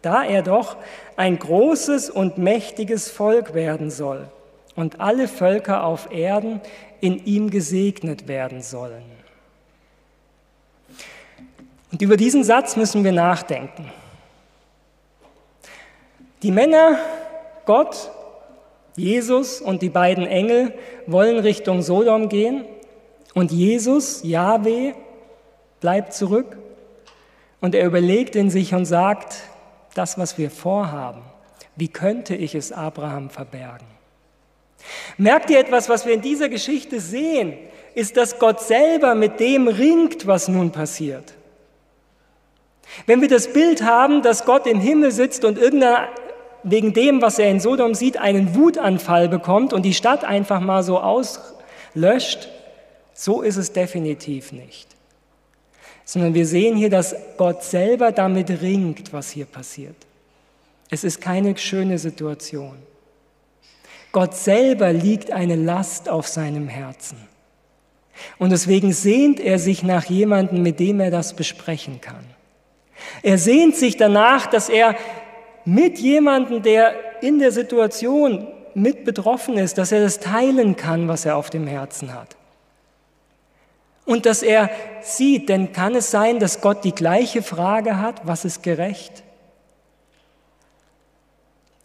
[0.00, 0.76] da er doch
[1.16, 4.28] ein großes und mächtiges Volk werden soll
[4.76, 6.60] und alle Völker auf Erden
[7.00, 9.04] in ihm gesegnet werden sollen.
[11.92, 13.90] Und über diesen Satz müssen wir nachdenken.
[16.42, 16.98] Die Männer,
[17.64, 18.10] Gott
[18.96, 20.72] Jesus und die beiden Engel
[21.06, 22.64] wollen Richtung Sodom gehen
[23.34, 24.92] und Jesus, Yahweh,
[25.80, 26.56] bleibt zurück
[27.60, 29.36] und er überlegt in sich und sagt,
[29.94, 31.22] das, was wir vorhaben,
[31.76, 33.86] wie könnte ich es Abraham verbergen?
[35.16, 37.54] Merkt ihr etwas, was wir in dieser Geschichte sehen,
[37.94, 41.34] ist, dass Gott selber mit dem ringt, was nun passiert.
[43.06, 46.08] Wenn wir das Bild haben, dass Gott im Himmel sitzt und irgendeiner
[46.64, 50.82] wegen dem, was er in Sodom sieht, einen Wutanfall bekommt und die Stadt einfach mal
[50.82, 52.48] so auslöscht,
[53.12, 54.88] so ist es definitiv nicht.
[56.06, 59.96] Sondern wir sehen hier, dass Gott selber damit ringt, was hier passiert.
[60.90, 62.76] Es ist keine schöne Situation.
[64.14, 67.18] Gott selber liegt eine Last auf seinem Herzen.
[68.38, 72.24] Und deswegen sehnt er sich nach jemandem, mit dem er das besprechen kann.
[73.24, 74.94] Er sehnt sich danach, dass er
[75.64, 81.24] mit jemandem, der in der Situation mit betroffen ist, dass er das teilen kann, was
[81.24, 82.36] er auf dem Herzen hat.
[84.04, 84.70] Und dass er
[85.02, 89.23] sieht, denn kann es sein, dass Gott die gleiche Frage hat, was ist gerecht?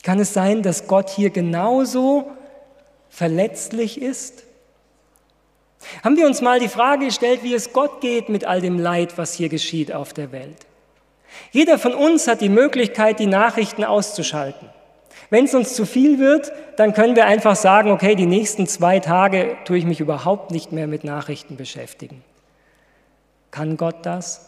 [0.04, 2.32] Kann es sein, dass Gott hier genauso
[3.10, 4.44] verletzlich ist?
[6.04, 9.18] Haben wir uns mal die Frage gestellt, wie es Gott geht mit all dem Leid,
[9.18, 10.66] was hier geschieht auf der Welt?
[11.52, 14.70] Jeder von uns hat die Möglichkeit, die Nachrichten auszuschalten.
[15.30, 19.00] Wenn es uns zu viel wird, dann können wir einfach sagen, okay, die nächsten zwei
[19.00, 22.24] Tage tue ich mich überhaupt nicht mehr mit Nachrichten beschäftigen.
[23.52, 24.48] Kann Gott das?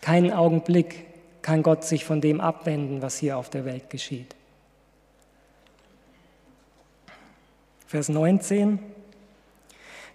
[0.00, 1.06] Keinen Augenblick
[1.42, 4.34] kann Gott sich von dem abwenden, was hier auf der Welt geschieht.
[7.86, 8.78] Vers 19.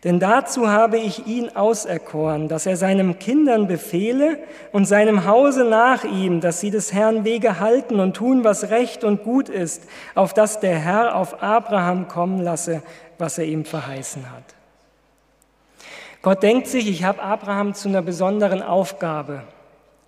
[0.03, 4.39] Denn dazu habe ich ihn auserkoren, dass er seinen Kindern befehle
[4.71, 9.03] und seinem Hause nach ihm, dass sie des Herrn Wege halten und tun, was recht
[9.03, 9.83] und gut ist,
[10.15, 12.83] auf dass der Herr auf Abraham kommen lasse,
[13.17, 14.55] was er ihm verheißen hat.
[16.21, 19.43] Gott denkt sich, ich habe Abraham zu einer besonderen Aufgabe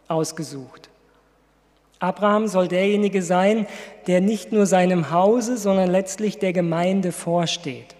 [0.07, 0.88] ausgesucht.
[1.99, 3.67] Abraham soll derjenige sein,
[4.07, 7.95] der nicht nur seinem Hause, sondern letztlich der Gemeinde vorsteht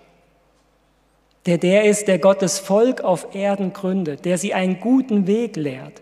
[1.46, 6.02] der der ist, der Gottes Volk auf Erden gründet, der sie einen guten Weg lehrt.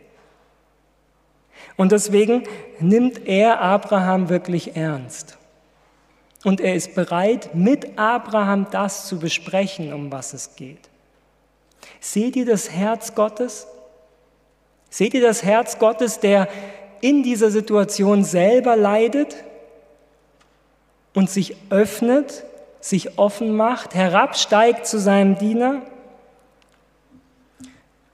[1.75, 2.43] Und deswegen
[2.79, 5.37] nimmt er Abraham wirklich ernst.
[6.43, 10.89] Und er ist bereit, mit Abraham das zu besprechen, um was es geht.
[12.01, 13.67] Seht ihr das Herz Gottes?
[14.89, 16.47] Seht ihr das Herz Gottes, der
[17.01, 19.35] in dieser Situation selber leidet
[21.13, 22.43] und sich öffnet
[22.87, 25.81] sich offen macht, herabsteigt zu seinem Diener.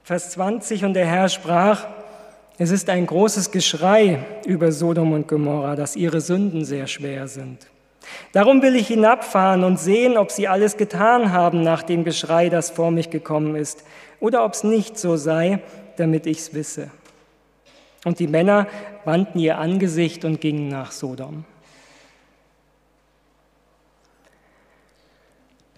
[0.03, 1.87] Vers 20, und der Herr sprach,
[2.57, 7.67] es ist ein großes Geschrei über Sodom und Gomorra, dass ihre Sünden sehr schwer sind.
[8.31, 12.69] Darum will ich hinabfahren und sehen, ob sie alles getan haben nach dem Geschrei, das
[12.69, 13.83] vor mich gekommen ist,
[14.19, 15.59] oder ob es nicht so sei,
[15.97, 16.91] damit ich es wisse.
[18.03, 18.67] Und die Männer
[19.05, 21.45] wandten ihr Angesicht und gingen nach Sodom.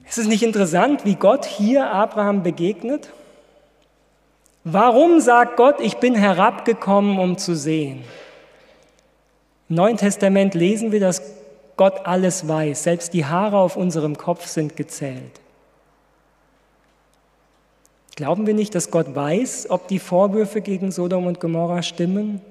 [0.07, 3.09] Ist es nicht interessant, wie Gott hier Abraham begegnet?
[4.63, 8.03] Warum sagt Gott, ich bin herabgekommen, um zu sehen?
[9.69, 11.21] Im Neuen Testament lesen wir, dass
[11.77, 15.41] Gott alles weiß, selbst die Haare auf unserem Kopf sind gezählt.
[18.15, 22.41] Glauben wir nicht, dass Gott weiß, ob die Vorwürfe gegen Sodom und Gomorra stimmen?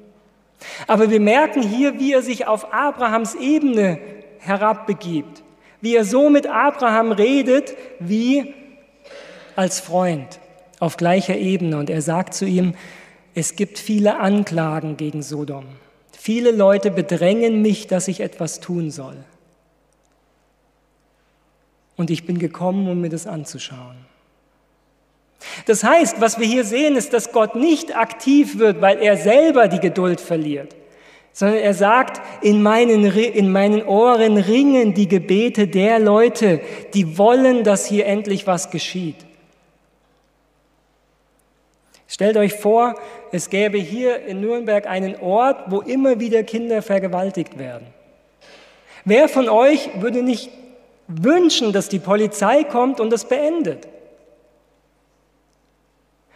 [0.87, 3.99] Aber wir merken hier, wie er sich auf Abrahams Ebene
[4.39, 5.45] herabbegibt
[5.85, 8.55] wie er so mit Abraham redet wie
[9.55, 10.41] als Freund
[10.81, 11.77] auf gleicher Ebene.
[11.77, 12.75] Und er sagt zu ihm,
[13.35, 15.67] es gibt viele Anklagen gegen Sodom.
[16.13, 19.17] Viele Leute bedrängen mich, dass ich etwas tun soll.
[21.97, 23.97] Und ich bin gekommen, um mir das anzuschauen.
[25.67, 29.69] Das heißt, was wir hier sehen, ist, dass Gott nicht aktiv wird, weil er selber
[29.69, 30.75] die Geduld verliert
[31.35, 36.61] sondern er sagt, in meinen, in meinen Ohren ringen die Gebete der Leute,
[36.95, 39.17] die wollen, dass hier endlich was geschieht.
[42.07, 42.95] Stellt euch vor,
[43.33, 47.89] es gäbe hier in Nürnberg einen Ort, wo immer wieder Kinder vergewaltigt werden.
[49.05, 50.51] Wer von euch würde nicht
[51.09, 53.89] wünschen, dass die Polizei kommt und das beendet?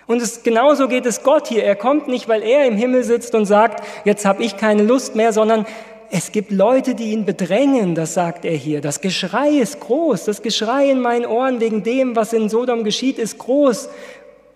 [0.08, 1.62] Und es, genauso geht es Gott hier.
[1.62, 5.14] Er kommt nicht, weil er im Himmel sitzt und sagt, jetzt habe ich keine Lust
[5.14, 5.66] mehr, sondern
[6.10, 8.80] es gibt Leute, die ihn bedrängen, das sagt er hier.
[8.80, 13.18] Das Geschrei ist groß, das Geschrei in meinen Ohren wegen dem, was in Sodom geschieht,
[13.18, 13.90] ist groß.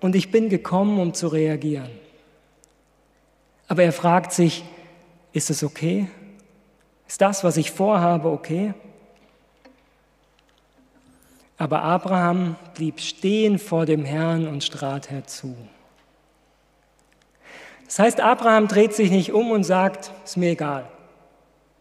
[0.01, 1.91] Und ich bin gekommen, um zu reagieren.
[3.69, 4.65] Aber er fragt sich,
[5.35, 6.09] ist es okay?
[7.07, 8.73] Ist das, was ich vorhabe, okay?
[11.63, 15.55] Aber Abraham blieb stehen vor dem Herrn und strahlt herzu.
[17.85, 20.89] Das heißt, Abraham dreht sich nicht um und sagt, ist mir egal,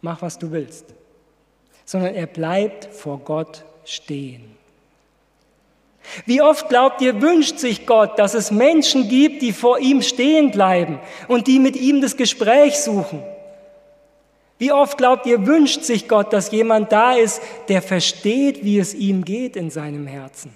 [0.01, 0.85] mach was du willst,
[1.83, 4.55] sondern er bleibt vor Gott stehen.
[6.27, 10.51] Wie oft glaubt ihr, wünscht sich Gott, dass es Menschen gibt, die vor ihm stehen
[10.51, 13.23] bleiben und die mit ihm das Gespräch suchen?
[14.61, 18.93] Wie oft glaubt ihr, wünscht sich Gott, dass jemand da ist, der versteht, wie es
[18.93, 20.55] ihm geht in seinem Herzen?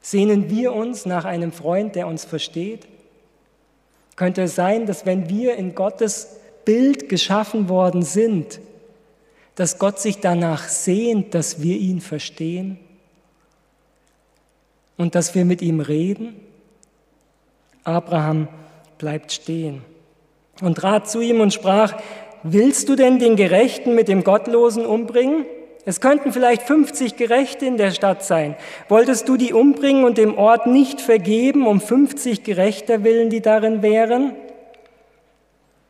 [0.00, 2.86] Sehnen wir uns nach einem Freund, der uns versteht?
[4.14, 8.60] Könnte es sein, dass wenn wir in Gottes Bild geschaffen worden sind,
[9.56, 12.78] dass Gott sich danach sehnt, dass wir ihn verstehen?
[14.96, 16.36] und dass wir mit ihm reden?
[17.82, 18.46] Abraham
[18.98, 19.82] bleibt stehen
[20.62, 21.94] und trat zu ihm und sprach,
[22.42, 25.44] willst du denn den Gerechten mit dem Gottlosen umbringen?
[25.86, 28.54] Es könnten vielleicht 50 Gerechte in der Stadt sein.
[28.88, 33.82] Wolltest du die umbringen und dem Ort nicht vergeben, um 50 Gerechter willen, die darin
[33.82, 34.32] wären?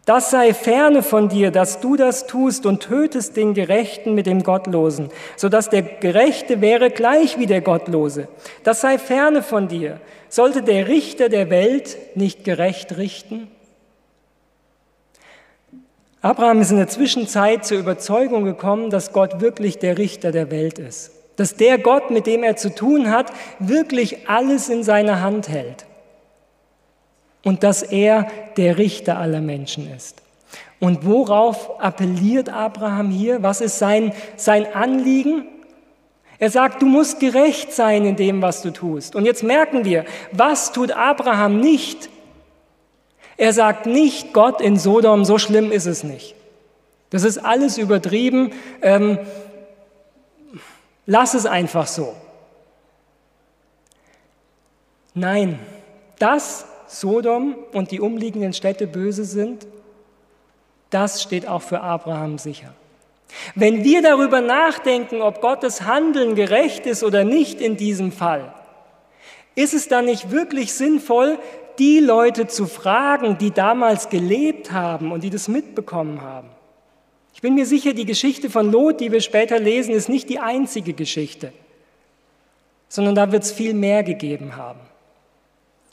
[0.06, 4.42] Das sei ferne von dir, dass du das tust und tötest den Gerechten mit dem
[4.42, 8.28] Gottlosen, so dass der Gerechte wäre gleich wie der Gottlose.
[8.64, 10.00] Das sei ferne von dir.
[10.28, 13.48] Sollte der Richter der Welt nicht gerecht richten?
[16.22, 20.78] Abraham ist in der Zwischenzeit zur Überzeugung gekommen, dass Gott wirklich der Richter der Welt
[20.78, 21.12] ist.
[21.36, 25.86] Dass der Gott, mit dem er zu tun hat, wirklich alles in seiner Hand hält
[27.42, 30.22] und dass er der Richter aller Menschen ist.
[30.78, 33.42] Und worauf appelliert Abraham hier?
[33.42, 35.44] Was ist sein, sein Anliegen?
[36.38, 39.14] Er sagt, du musst gerecht sein in dem, was du tust.
[39.14, 42.08] Und jetzt merken wir, was tut Abraham nicht?
[43.40, 46.34] Er sagt nicht, Gott in Sodom, so schlimm ist es nicht.
[47.08, 48.52] Das ist alles übertrieben.
[48.82, 49.18] Ähm,
[51.06, 52.14] lass es einfach so.
[55.14, 55.58] Nein,
[56.18, 59.66] das Sodom und die umliegenden Städte böse sind,
[60.90, 62.74] das steht auch für Abraham sicher.
[63.54, 68.52] Wenn wir darüber nachdenken, ob Gottes Handeln gerecht ist oder nicht in diesem Fall,
[69.54, 71.38] ist es dann nicht wirklich sinnvoll,
[71.80, 76.48] die Leute zu fragen, die damals gelebt haben und die das mitbekommen haben?
[77.34, 80.38] Ich bin mir sicher, die Geschichte von Lot, die wir später lesen, ist nicht die
[80.38, 81.52] einzige Geschichte,
[82.88, 84.80] sondern da wird es viel mehr gegeben haben.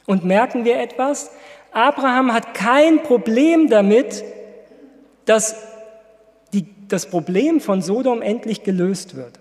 [0.05, 1.31] Und merken wir etwas?
[1.71, 4.23] Abraham hat kein Problem damit,
[5.25, 5.55] dass
[6.53, 9.39] die, das Problem von Sodom endlich gelöst wird.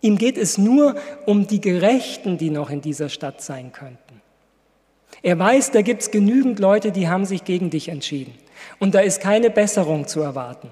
[0.00, 0.94] Ihm geht es nur
[1.26, 4.07] um die Gerechten, die noch in dieser Stadt sein könnten.
[5.22, 8.34] Er weiß, da gibt es genügend Leute, die haben sich gegen dich entschieden.
[8.78, 10.70] Und da ist keine Besserung zu erwarten.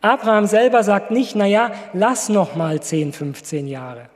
[0.00, 4.08] Abraham selber sagt nicht, naja, lass noch mal 10, 15 Jahre.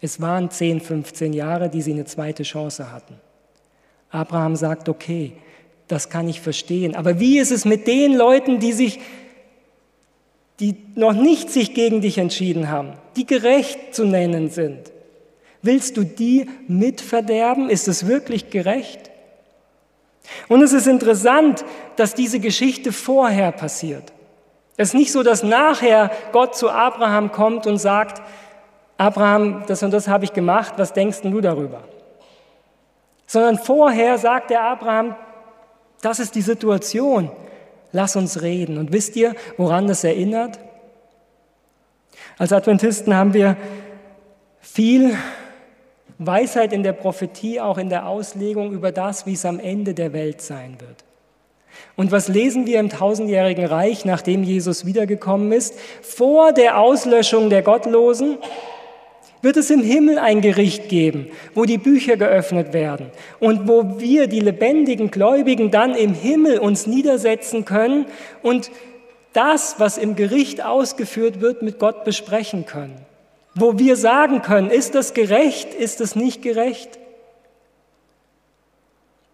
[0.00, 3.14] Es waren 10, 15 Jahre, die sie eine zweite Chance hatten.
[4.10, 5.32] Abraham sagt, okay,
[5.88, 6.94] das kann ich verstehen.
[6.94, 9.00] Aber wie ist es mit den Leuten, die sich,
[10.60, 14.92] die noch nicht sich gegen dich entschieden haben, die gerecht zu nennen sind?
[15.62, 17.68] Willst du die mitverderben?
[17.68, 19.10] Ist es wirklich gerecht?
[20.48, 21.64] Und es ist interessant,
[21.96, 24.12] dass diese Geschichte vorher passiert.
[24.76, 28.22] Es ist nicht so, dass nachher Gott zu Abraham kommt und sagt,
[28.96, 31.82] Abraham, das und das habe ich gemacht, was denkst du darüber?
[33.26, 35.16] Sondern vorher sagt der Abraham,
[36.00, 37.30] das ist die Situation,
[37.92, 38.78] lass uns reden.
[38.78, 40.58] Und wisst ihr, woran das erinnert?
[42.38, 43.56] Als Adventisten haben wir
[44.60, 45.16] viel
[46.18, 50.12] Weisheit in der Prophetie, auch in der Auslegung über das, wie es am Ende der
[50.12, 51.04] Welt sein wird.
[51.96, 55.74] Und was lesen wir im tausendjährigen Reich, nachdem Jesus wiedergekommen ist?
[56.02, 58.38] Vor der Auslöschung der Gottlosen
[59.42, 64.26] wird es im Himmel ein Gericht geben, wo die Bücher geöffnet werden und wo wir,
[64.26, 68.06] die lebendigen Gläubigen, dann im Himmel uns niedersetzen können
[68.42, 68.70] und
[69.32, 73.07] das, was im Gericht ausgeführt wird, mit Gott besprechen können.
[73.58, 76.98] Wo wir sagen können, ist das gerecht, ist das nicht gerecht?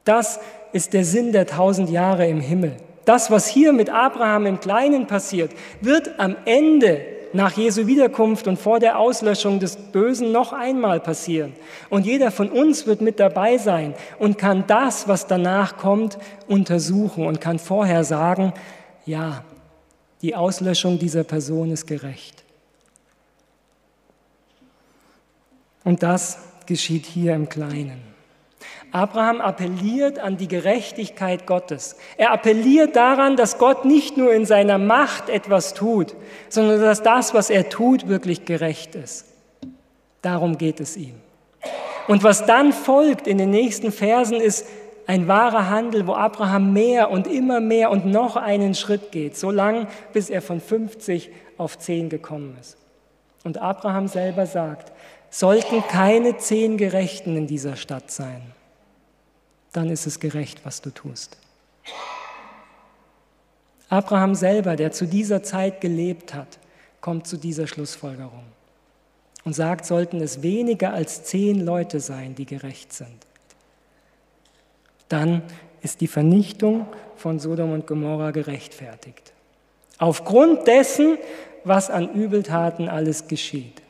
[0.04, 0.40] Das
[0.72, 2.76] ist der Sinn der tausend Jahre im Himmel.
[3.04, 7.02] Das, was hier mit Abraham im Kleinen passiert, wird am Ende
[7.34, 11.52] nach Jesu Wiederkunft und vor der Auslöschung des Bösen noch einmal passieren.
[11.90, 16.16] Und jeder von uns wird mit dabei sein und kann das, was danach kommt,
[16.46, 18.54] untersuchen und kann vorher sagen,
[19.04, 19.44] ja,
[20.22, 22.43] die Auslöschung dieser Person ist gerecht.
[25.84, 28.02] Und das geschieht hier im Kleinen.
[28.90, 31.96] Abraham appelliert an die Gerechtigkeit Gottes.
[32.16, 36.14] Er appelliert daran, dass Gott nicht nur in seiner Macht etwas tut,
[36.48, 39.26] sondern dass das, was er tut, wirklich gerecht ist.
[40.22, 41.14] Darum geht es ihm.
[42.06, 44.66] Und was dann folgt in den nächsten Versen ist
[45.06, 49.50] ein wahrer Handel, wo Abraham mehr und immer mehr und noch einen Schritt geht, so
[49.50, 52.78] lang, bis er von 50 auf 10 gekommen ist.
[53.44, 54.92] Und Abraham selber sagt,
[55.34, 58.40] sollten keine zehn Gerechten in dieser Stadt sein,
[59.72, 61.36] dann ist es gerecht, was du tust.
[63.88, 66.60] Abraham selber, der zu dieser Zeit gelebt hat,
[67.00, 68.44] kommt zu dieser Schlussfolgerung
[69.44, 73.26] und sagt, sollten es weniger als zehn Leute sein, die gerecht sind.
[75.08, 75.42] Dann
[75.82, 79.32] ist die Vernichtung von Sodom und Gomorra gerechtfertigt.
[79.98, 81.18] Aufgrund dessen,
[81.64, 83.83] was an Übeltaten alles geschieht.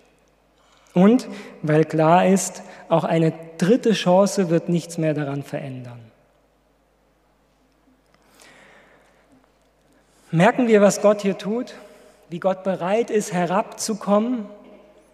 [0.95, 1.29] Und
[1.63, 6.01] weil klar ist, auch eine dritte Chance wird nichts mehr daran verändern.
[10.31, 11.75] Merken wir, was Gott hier tut?
[12.29, 14.47] Wie Gott bereit ist, herabzukommen,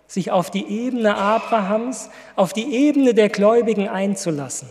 [0.06, 4.68] sich auf die Ebene Abrahams, auf die Ebene der Gläubigen einzulassen,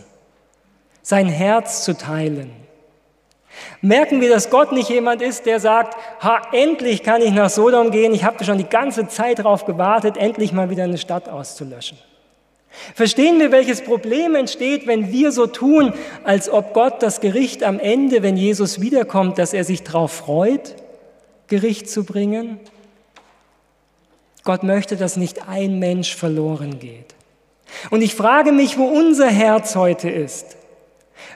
[1.02, 2.50] sein Herz zu teilen.
[3.82, 7.90] Merken wir, dass Gott nicht jemand ist, der sagt, ha, endlich kann ich nach Sodom
[7.90, 11.98] gehen, ich habe schon die ganze Zeit darauf gewartet, endlich mal wieder eine Stadt auszulöschen.
[12.94, 15.92] Verstehen wir, welches Problem entsteht, wenn wir so tun,
[16.24, 20.76] als ob Gott das Gericht am Ende, wenn Jesus wiederkommt, dass er sich darauf freut,
[21.48, 22.60] Gericht zu bringen?
[24.44, 27.14] Gott möchte, dass nicht ein Mensch verloren geht.
[27.90, 30.56] Und ich frage mich, wo unser Herz heute ist.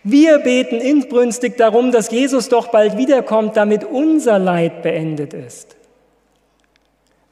[0.03, 5.76] Wir beten inbrünstig darum, dass Jesus doch bald wiederkommt, damit unser Leid beendet ist.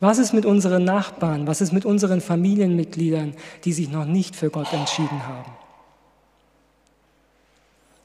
[0.00, 1.46] Was ist mit unseren Nachbarn?
[1.46, 3.34] Was ist mit unseren Familienmitgliedern,
[3.64, 5.52] die sich noch nicht für Gott entschieden haben?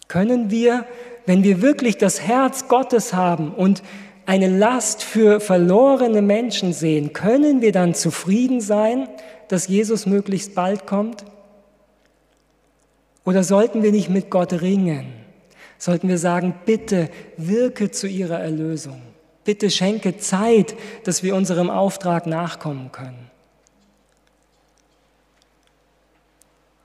[0.07, 0.85] Können wir,
[1.25, 3.81] wenn wir wirklich das Herz Gottes haben und
[4.27, 9.07] eine Last für verlorene Menschen sehen, können wir dann zufrieden sein,
[9.47, 11.25] dass Jesus möglichst bald kommt?
[13.27, 15.13] Oder sollten wir nicht mit Gott ringen?
[15.77, 19.01] Sollten wir sagen, bitte wirke zu ihrer Erlösung.
[19.43, 23.29] Bitte schenke Zeit, dass wir unserem Auftrag nachkommen können.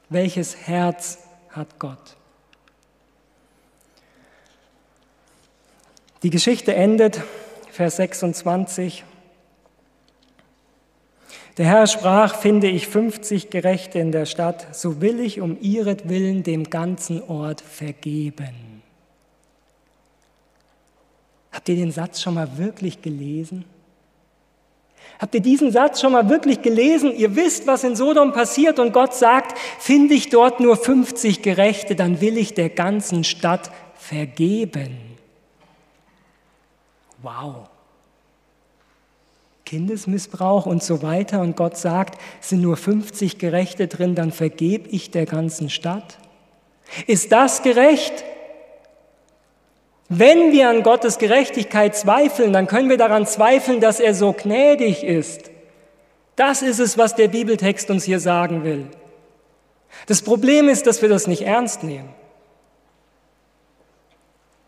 [0.08, 1.18] Welches Herz
[1.50, 2.16] hat Gott?
[6.24, 7.20] Die Geschichte endet,
[7.70, 9.04] Vers 26.
[11.58, 16.42] Der Herr sprach, finde ich 50 Gerechte in der Stadt, so will ich um ihretwillen
[16.42, 18.82] dem ganzen Ort vergeben.
[21.52, 23.66] Habt ihr den Satz schon mal wirklich gelesen?
[25.18, 27.14] Habt ihr diesen Satz schon mal wirklich gelesen?
[27.14, 31.94] Ihr wisst, was in Sodom passiert und Gott sagt, finde ich dort nur 50 Gerechte,
[31.94, 34.96] dann will ich der ganzen Stadt vergeben.
[37.20, 37.68] Wow.
[39.72, 41.40] Kindesmissbrauch und so weiter.
[41.40, 46.18] Und Gott sagt, sind nur 50 Gerechte drin, dann vergebe ich der ganzen Stadt.
[47.06, 48.22] Ist das gerecht?
[50.10, 55.04] Wenn wir an Gottes Gerechtigkeit zweifeln, dann können wir daran zweifeln, dass er so gnädig
[55.04, 55.50] ist.
[56.36, 58.88] Das ist es, was der Bibeltext uns hier sagen will.
[60.06, 62.10] Das Problem ist, dass wir das nicht ernst nehmen.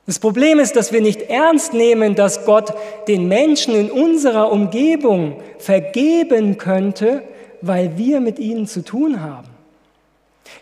[0.07, 2.75] Das Problem ist, dass wir nicht ernst nehmen, dass Gott
[3.09, 7.23] den Menschen in unserer Umgebung vergeben könnte,
[7.63, 9.49] weil wir mit ihnen zu tun haben.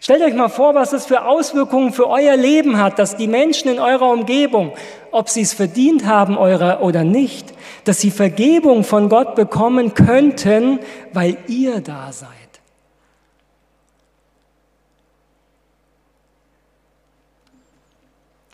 [0.00, 3.68] Stellt euch mal vor, was das für Auswirkungen für euer Leben hat, dass die Menschen
[3.68, 4.72] in eurer Umgebung,
[5.10, 7.52] ob sie es verdient haben oder nicht,
[7.84, 10.78] dass sie Vergebung von Gott bekommen könnten,
[11.12, 12.41] weil ihr da seid.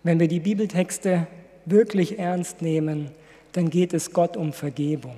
[0.03, 1.27] Wenn wir die Bibeltexte
[1.65, 3.11] wirklich ernst nehmen,
[3.53, 5.17] dann geht es Gott um Vergebung.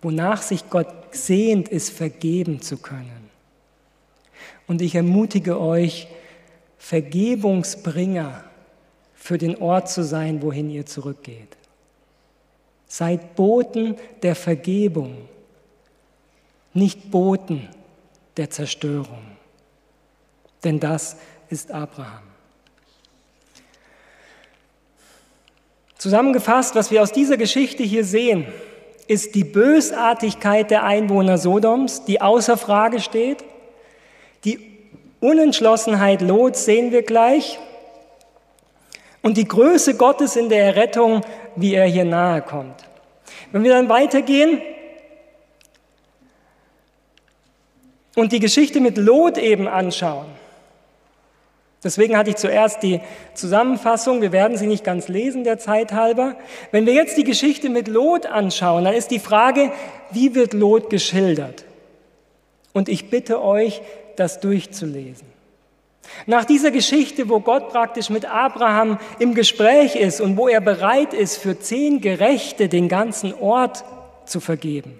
[0.00, 3.30] Wonach sich Gott sehnt, ist vergeben zu können.
[4.66, 6.08] Und ich ermutige euch,
[6.78, 8.44] Vergebungsbringer
[9.14, 11.56] für den Ort zu sein, wohin ihr zurückgeht.
[12.86, 15.28] Seid Boten der Vergebung,
[16.72, 17.68] nicht Boten
[18.36, 19.22] der Zerstörung.
[20.64, 21.16] Denn das
[21.50, 22.27] ist Abraham.
[25.98, 28.46] Zusammengefasst, was wir aus dieser Geschichte hier sehen,
[29.08, 33.44] ist die Bösartigkeit der Einwohner Sodoms, die außer Frage steht.
[34.44, 34.60] Die
[35.18, 37.58] Unentschlossenheit Lots sehen wir gleich.
[39.22, 41.22] Und die Größe Gottes in der Errettung,
[41.56, 42.84] wie er hier nahe kommt.
[43.50, 44.62] Wenn wir dann weitergehen
[48.14, 50.26] und die Geschichte mit Lot eben anschauen,
[51.84, 53.00] Deswegen hatte ich zuerst die
[53.34, 56.34] Zusammenfassung, wir werden sie nicht ganz lesen der Zeit halber.
[56.72, 59.70] Wenn wir jetzt die Geschichte mit Lot anschauen, dann ist die Frage,
[60.10, 61.64] wie wird Lot geschildert?
[62.72, 63.80] Und ich bitte euch,
[64.16, 65.28] das durchzulesen.
[66.26, 71.14] Nach dieser Geschichte, wo Gott praktisch mit Abraham im Gespräch ist und wo er bereit
[71.14, 73.84] ist, für zehn Gerechte den ganzen Ort
[74.24, 74.98] zu vergeben.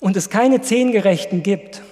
[0.00, 1.82] Und es keine zehn Gerechten gibt,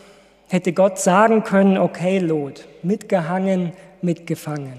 [0.48, 3.72] hätte Gott sagen können, okay Lot, mitgehangen,
[4.02, 4.78] mitgefangen.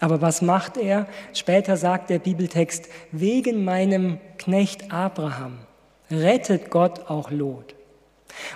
[0.00, 1.06] Aber was macht er?
[1.32, 5.58] Später sagt der Bibeltext, wegen meinem Knecht Abraham
[6.10, 7.74] rettet Gott auch Lot.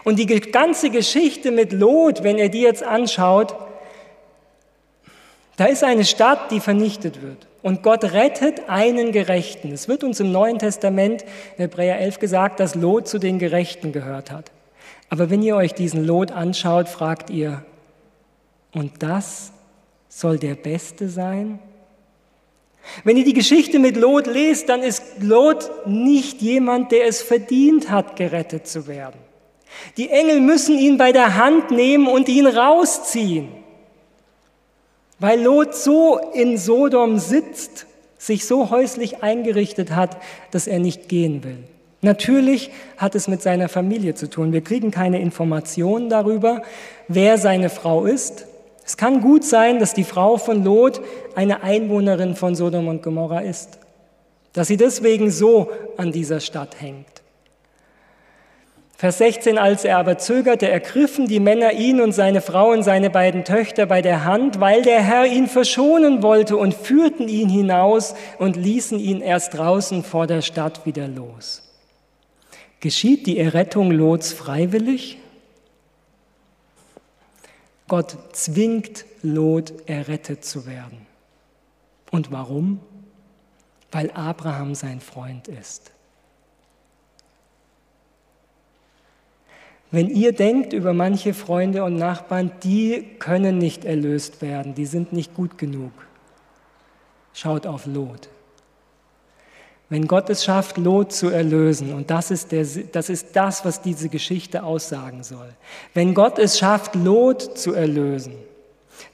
[0.04, 3.54] Und die ganze Geschichte mit Lot, wenn ihr die jetzt anschaut,
[5.56, 7.46] da ist eine Stadt, die vernichtet wird.
[7.62, 9.72] Und Gott rettet einen Gerechten.
[9.72, 11.22] Es wird uns im Neuen Testament,
[11.56, 14.50] in Hebräer 11 gesagt, dass Lot zu den Gerechten gehört hat.
[15.08, 17.64] Aber wenn ihr euch diesen Lot anschaut, fragt ihr,
[18.72, 19.52] und das
[20.08, 21.58] soll der Beste sein?
[23.04, 27.90] Wenn ihr die Geschichte mit Lot lest, dann ist Lot nicht jemand, der es verdient
[27.90, 29.18] hat, gerettet zu werden.
[29.96, 33.48] Die Engel müssen ihn bei der Hand nehmen und ihn rausziehen,
[35.18, 37.86] weil Lot so in Sodom sitzt,
[38.18, 40.16] sich so häuslich eingerichtet hat,
[40.50, 41.64] dass er nicht gehen will.
[42.02, 44.52] Natürlich hat es mit seiner Familie zu tun.
[44.52, 46.62] Wir kriegen keine Informationen darüber,
[47.08, 48.46] wer seine Frau ist.
[48.84, 51.00] Es kann gut sein, dass die Frau von Lot
[51.34, 53.78] eine Einwohnerin von Sodom und Gomorra ist,
[54.52, 57.16] dass sie deswegen so an dieser Stadt hängt.
[58.98, 63.10] Vers 16, als er aber zögerte, ergriffen die Männer ihn und seine Frau und seine
[63.10, 68.14] beiden Töchter bei der Hand, weil der Herr ihn verschonen wollte und führten ihn hinaus
[68.38, 71.65] und ließen ihn erst draußen vor der Stadt wieder los.
[72.86, 75.18] Geschieht die Errettung Lots freiwillig?
[77.88, 81.04] Gott zwingt Lot, errettet zu werden.
[82.12, 82.78] Und warum?
[83.90, 85.90] Weil Abraham sein Freund ist.
[89.90, 95.12] Wenn ihr denkt über manche Freunde und Nachbarn, die können nicht erlöst werden, die sind
[95.12, 95.90] nicht gut genug,
[97.32, 98.28] schaut auf Lot.
[99.88, 103.82] Wenn Gott es schafft, Lot zu erlösen, und das ist, der, das ist das, was
[103.82, 105.48] diese Geschichte aussagen soll.
[105.94, 108.34] Wenn Gott es schafft, Lot zu erlösen,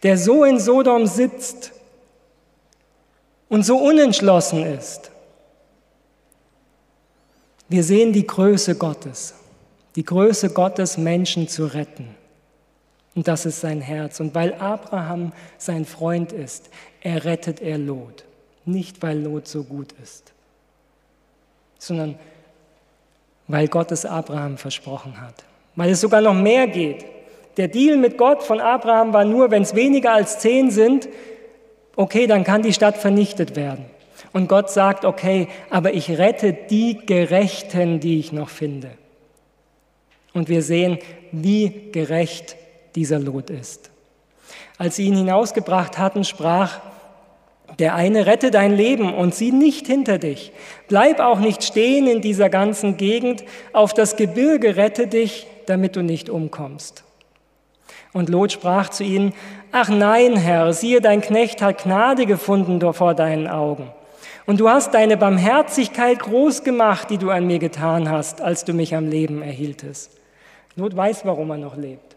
[0.03, 1.73] der so in Sodom sitzt
[3.49, 5.11] und so unentschlossen ist,
[7.69, 9.35] wir sehen die Größe Gottes
[9.97, 12.15] die Größe Gottes, Menschen zu retten.
[13.15, 14.21] Und das ist sein Herz.
[14.21, 16.71] Und weil Abraham sein Freund ist,
[17.01, 18.25] errettet er Lot.
[18.65, 20.33] Nicht, weil Lot so gut ist,
[21.83, 22.15] sondern
[23.49, 25.35] weil Gott es Abraham versprochen hat.
[25.75, 27.05] Weil es sogar noch mehr geht.
[27.57, 31.09] Der Deal mit Gott von Abraham war nur, wenn es weniger als zehn sind,
[31.97, 33.85] okay, dann kann die Stadt vernichtet werden.
[34.33, 38.93] Und Gott sagt, okay, aber ich rette die Gerechten, die ich noch finde.
[40.33, 40.99] Und wir sehen,
[41.33, 42.57] wie gerecht
[42.95, 43.91] dieser Lot ist.
[44.79, 46.81] Als sie ihn hinausgebracht hatten, sprach
[47.79, 50.53] der eine, rette dein Leben und sieh nicht hinter dich.
[50.89, 53.45] Bleib auch nicht stehen in dieser ganzen Gegend.
[53.73, 57.05] Auf das Gebirge rette dich, damit du nicht umkommst.
[58.13, 59.33] Und Lot sprach zu ihnen,
[59.71, 63.91] ach nein, Herr, siehe, dein Knecht hat Gnade gefunden vor deinen Augen.
[64.45, 68.75] Und du hast deine Barmherzigkeit groß gemacht, die du an mir getan hast, als du
[68.75, 70.19] mich am Leben erhieltest.
[70.77, 72.17] Lot weiß, warum er noch lebt.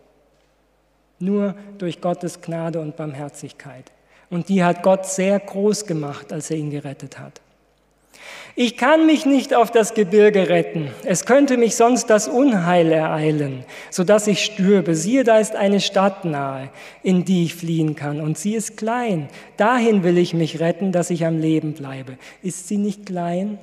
[1.19, 3.91] Nur durch Gottes Gnade und Barmherzigkeit.
[4.35, 7.39] Und die hat Gott sehr groß gemacht, als er ihn gerettet hat.
[8.57, 10.89] Ich kann mich nicht auf das Gebirge retten.
[11.05, 14.93] Es könnte mich sonst das Unheil ereilen, sodass ich stürbe.
[14.93, 16.67] Siehe, da ist eine Stadt nahe,
[17.01, 18.19] in die ich fliehen kann.
[18.19, 19.29] Und sie ist klein.
[19.55, 22.17] Dahin will ich mich retten, dass ich am Leben bleibe.
[22.43, 23.57] Ist sie nicht klein?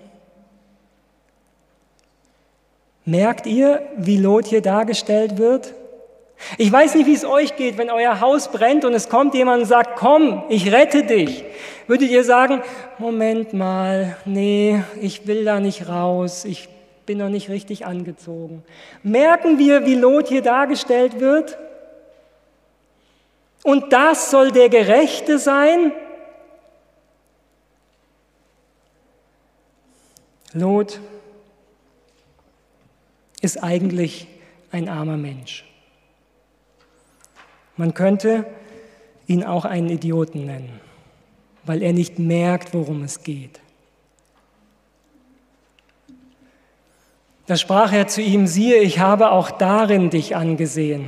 [3.05, 5.75] Merkt ihr, wie Lot hier dargestellt wird?
[6.59, 9.63] Ich weiß nicht, wie es euch geht, wenn euer Haus brennt und es kommt jemand
[9.63, 11.45] und sagt, komm, ich rette dich.
[11.87, 12.63] Würdet ihr sagen,
[12.99, 16.69] Moment mal, nee, ich will da nicht raus, ich
[17.07, 18.63] bin noch nicht richtig angezogen.
[19.03, 21.59] Merken wir, wie Lot hier dargestellt wird?
[23.65, 25.93] Und das soll der Gerechte sein?
[30.53, 31.01] Lot
[33.41, 34.27] ist eigentlich
[34.71, 35.65] ein armer Mensch.
[37.77, 38.47] Man könnte
[39.27, 40.81] ihn auch einen Idioten nennen,
[41.65, 43.61] weil er nicht merkt, worum es geht.
[47.47, 51.07] Da sprach er zu ihm, siehe, ich habe auch darin dich angesehen,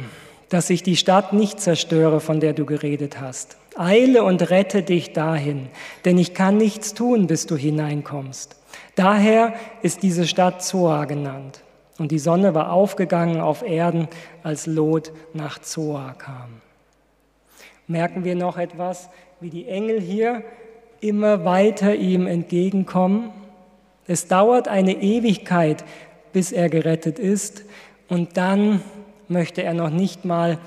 [0.48, 3.56] dass ich die Stadt nicht zerstöre, von der du geredet hast.
[3.76, 5.68] Eile und rette dich dahin,
[6.04, 8.56] denn ich kann nichts tun, bis du hineinkommst.
[8.94, 11.63] Daher ist diese Stadt Zoa genannt.
[11.98, 14.08] Und die Sonne war aufgegangen auf Erden,
[14.42, 16.60] als Lot nach Zoa kam.
[17.86, 20.42] Merken wir noch etwas, wie die Engel hier
[21.00, 23.30] immer weiter ihm entgegenkommen?
[24.06, 25.84] Es dauert eine Ewigkeit,
[26.32, 27.64] bis er gerettet ist.
[28.08, 28.82] Und dann
[29.28, 30.58] möchte er noch nicht mal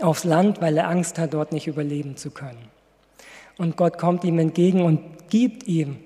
[0.00, 2.70] aufs Land, weil er Angst hat, dort nicht überleben zu können.
[3.58, 5.98] Und Gott kommt ihm entgegen und gibt ihm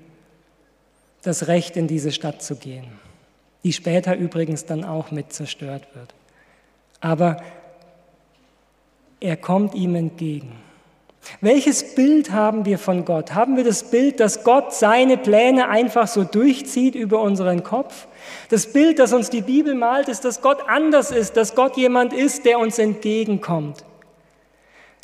[1.22, 2.86] das Recht, in diese Stadt zu gehen,
[3.64, 6.14] die später übrigens dann auch mit zerstört wird.
[7.00, 7.42] Aber
[9.20, 10.52] er kommt ihm entgegen.
[11.42, 13.34] Welches Bild haben wir von Gott?
[13.34, 18.06] Haben wir das Bild, dass Gott seine Pläne einfach so durchzieht über unseren Kopf?
[18.48, 22.12] Das Bild, das uns die Bibel malt, ist, dass Gott anders ist, dass Gott jemand
[22.14, 23.84] ist, der uns entgegenkommt,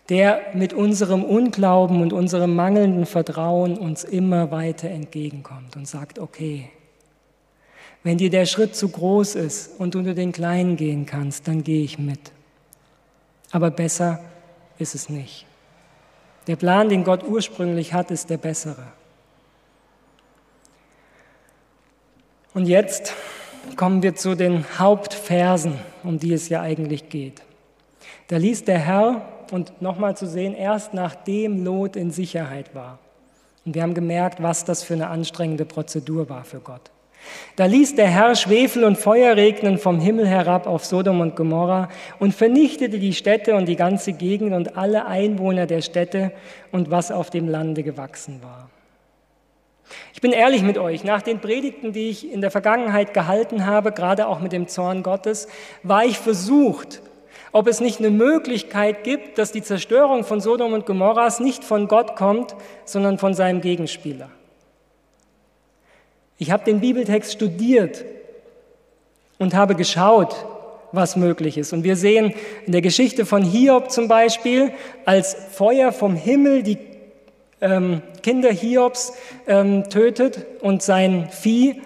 [0.09, 6.71] der mit unserem Unglauben und unserem mangelnden Vertrauen uns immer weiter entgegenkommt und sagt, okay,
[8.07, 11.65] wenn dir der Schritt zu groß ist und du nur den kleinen gehen kannst, dann
[11.65, 12.21] gehe ich mit.
[13.51, 14.21] Aber besser
[14.79, 15.45] ist es nicht.
[16.47, 18.85] Der Plan, den Gott ursprünglich hat, ist der bessere.
[22.55, 23.13] Und jetzt
[23.75, 27.43] kommen wir zu den Hauptversen, um die es ja eigentlich geht.
[28.29, 33.01] Da ließ der Herr, und nochmal zu sehen, erst nachdem Lot in Sicherheit war.
[33.65, 36.93] Und wir haben gemerkt, was das für eine anstrengende Prozedur war für Gott.
[37.57, 41.89] Da ließ der Herr Schwefel und Feuer regnen vom Himmel herab auf Sodom und Gomorra
[42.19, 46.33] und vernichtete die Städte und die ganze Gegend und alle Einwohner der Städte
[46.73, 48.69] und was auf dem Lande gewachsen war.
[50.13, 53.93] Ich bin ehrlich mit euch, nach den Predigten, die ich in der Vergangenheit gehalten habe,
[53.93, 55.49] gerade auch mit dem Zorn Gottes,
[55.83, 57.03] war ich versucht,
[57.53, 61.89] ob es nicht eine Möglichkeit gibt, dass die Zerstörung von Sodom und Gomorras nicht von
[61.89, 62.55] Gott kommt,
[62.85, 64.29] sondern von seinem Gegenspieler.
[66.39, 68.05] Ich habe den Bibeltext studiert
[69.39, 70.35] und habe geschaut,
[70.93, 71.73] was möglich ist.
[71.73, 72.35] Und wir sehen
[72.67, 74.73] in der Geschichte von Hiob zum Beispiel,
[75.05, 76.79] als Feuer vom Himmel die
[77.61, 79.13] ähm, Kinder Hiobs
[79.47, 81.83] ähm, tötet und sein Vieh,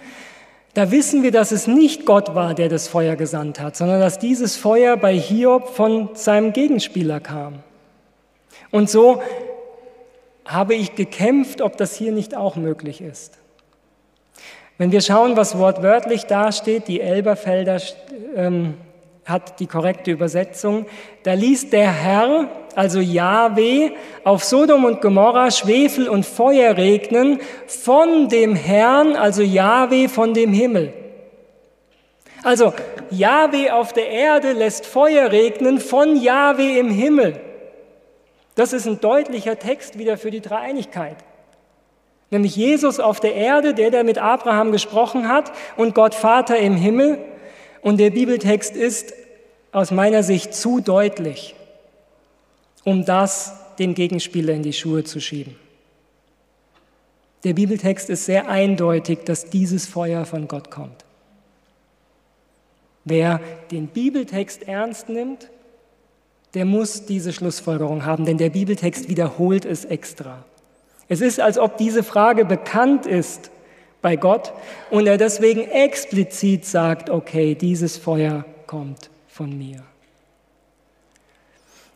[0.75, 4.19] da wissen wir, dass es nicht Gott war, der das Feuer gesandt hat, sondern dass
[4.19, 7.61] dieses Feuer bei Hiob von seinem Gegenspieler kam.
[8.71, 9.21] Und so
[10.45, 13.39] habe ich gekämpft, ob das hier nicht auch möglich ist.
[14.81, 17.83] Wenn wir schauen, was wortwörtlich dasteht, die Elberfelder
[18.35, 18.79] ähm,
[19.27, 20.87] hat die korrekte Übersetzung,
[21.23, 23.91] da ließ der Herr, also Yahweh,
[24.25, 30.55] auf Sodom und Gomorra Schwefel und Feuer regnen von dem Herrn, also Yahweh von dem
[30.55, 30.95] Himmel.
[32.43, 32.73] Also
[33.11, 37.39] Yahweh auf der Erde lässt Feuer regnen von Yahweh im Himmel.
[38.55, 41.19] Das ist ein deutlicher Text wieder für die Dreieinigkeit
[42.31, 46.77] nämlich Jesus auf der Erde, der, der mit Abraham gesprochen hat, und Gott Vater im
[46.77, 47.19] Himmel.
[47.83, 49.13] Und der Bibeltext ist
[49.73, 51.55] aus meiner Sicht zu deutlich,
[52.85, 55.57] um das dem Gegenspieler in die Schuhe zu schieben.
[57.45, 61.05] Der Bibeltext ist sehr eindeutig, dass dieses Feuer von Gott kommt.
[63.05, 65.49] Wer den Bibeltext ernst nimmt,
[66.53, 70.45] der muss diese Schlussfolgerung haben, denn der Bibeltext wiederholt es extra.
[71.11, 73.51] Es ist, als ob diese Frage bekannt ist
[74.01, 74.53] bei Gott
[74.91, 79.83] und er deswegen explizit sagt, okay, dieses Feuer kommt von mir.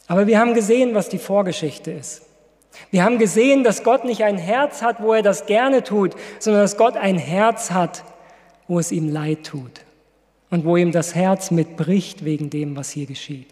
[0.08, 2.22] Aber wir haben gesehen, was die Vorgeschichte ist.
[2.90, 6.62] Wir haben gesehen, dass Gott nicht ein Herz hat, wo er das gerne tut, sondern
[6.62, 8.02] dass Gott ein Herz hat,
[8.66, 9.82] wo es ihm leid tut
[10.50, 13.46] und wo ihm das Herz mitbricht wegen dem, was hier geschieht.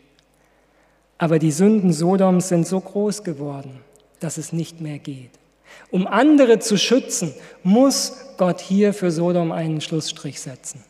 [1.19, 3.79] Aber die Sünden Sodoms sind so groß geworden,
[4.19, 5.31] dass es nicht mehr geht.
[5.93, 10.83] Um andere zu schützen, muss Gott hier für Sodom einen Schlussstrich setzen.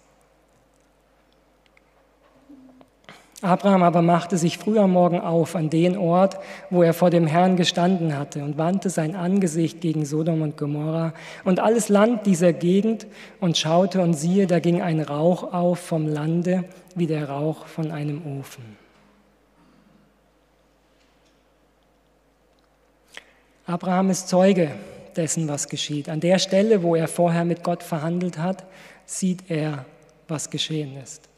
[3.42, 6.36] Abraham aber machte sich früh am Morgen auf an den Ort,
[6.70, 11.14] wo er vor dem Herrn gestanden hatte und wandte sein Angesicht gegen Sodom und Gomorra
[11.42, 13.08] und alles Land dieser Gegend
[13.40, 16.62] und schaute und siehe, da ging ein Rauch auf vom Lande
[16.94, 18.76] wie der Rauch von einem Ofen.
[23.66, 24.70] Abraham ist Zeuge
[25.16, 26.08] dessen, was geschieht.
[26.08, 28.64] An der Stelle, wo er vorher mit Gott verhandelt hat,
[29.04, 29.84] sieht er,
[30.28, 31.28] was geschehen ist.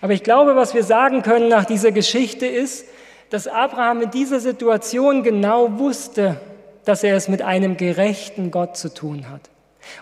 [0.00, 2.84] Aber ich glaube, was wir sagen können nach dieser Geschichte ist,
[3.30, 6.40] dass Abraham in dieser Situation genau wusste,
[6.84, 9.48] dass er es mit einem gerechten Gott zu tun hat.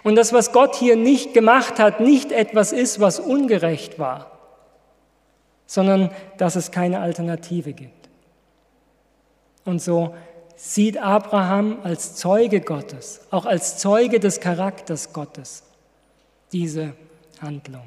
[0.02, 4.38] Und das, was Gott hier nicht gemacht hat, nicht etwas ist, was ungerecht war,
[5.66, 8.08] sondern dass es keine Alternative gibt.
[9.64, 10.14] Und so
[10.62, 15.62] sieht Abraham als Zeuge Gottes, auch als Zeuge des Charakters Gottes,
[16.52, 16.92] diese
[17.40, 17.86] Handlung.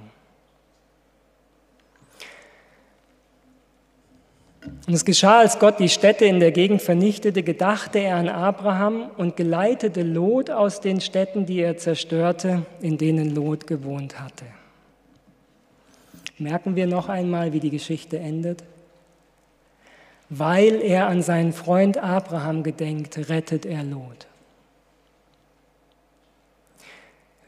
[4.87, 9.11] Und es geschah, als Gott die Städte in der Gegend vernichtete, gedachte er an Abraham
[9.17, 14.45] und geleitete Lot aus den Städten, die er zerstörte, in denen Lot gewohnt hatte.
[16.39, 18.63] Merken wir noch einmal, wie die Geschichte endet?
[20.35, 24.27] Weil er an seinen Freund Abraham gedenkt, rettet er Lot.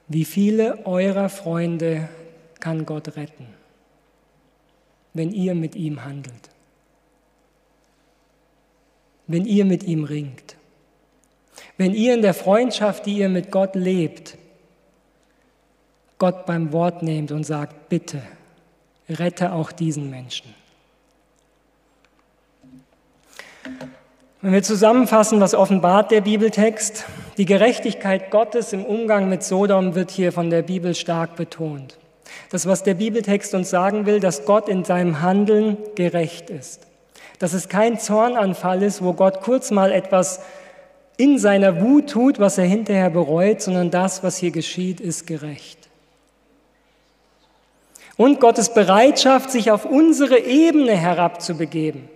[0.07, 2.09] Wie viele eurer Freunde
[2.59, 3.47] kann Gott retten,
[5.13, 6.49] wenn ihr mit ihm handelt?
[9.27, 10.55] wenn ihr mit ihm ringt,
[11.77, 14.37] wenn ihr in der Freundschaft, die ihr mit Gott lebt,
[16.17, 18.21] Gott beim Wort nehmt und sagt, bitte,
[19.09, 20.53] rette auch diesen Menschen.
[24.41, 27.05] Wenn wir zusammenfassen, was offenbart der Bibeltext,
[27.37, 31.97] die Gerechtigkeit Gottes im Umgang mit Sodom wird hier von der Bibel stark betont.
[32.51, 36.81] Das, was der Bibeltext uns sagen will, dass Gott in seinem Handeln gerecht ist.
[37.39, 40.41] Dass es kein Zornanfall ist, wo Gott kurz mal etwas
[41.17, 45.89] in seiner Wut tut, was er hinterher bereut, sondern das, was hier geschieht, ist gerecht.
[48.17, 52.07] Und Gottes Bereitschaft, sich auf unsere Ebene herabzubegeben,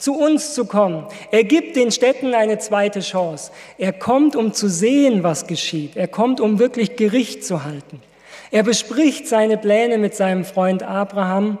[0.00, 1.06] zu uns zu kommen.
[1.30, 3.52] Er gibt den Städten eine zweite Chance.
[3.78, 5.94] Er kommt, um zu sehen, was geschieht.
[5.94, 8.02] Er kommt, um wirklich Gericht zu halten.
[8.50, 11.58] Er bespricht seine Pläne mit seinem Freund Abraham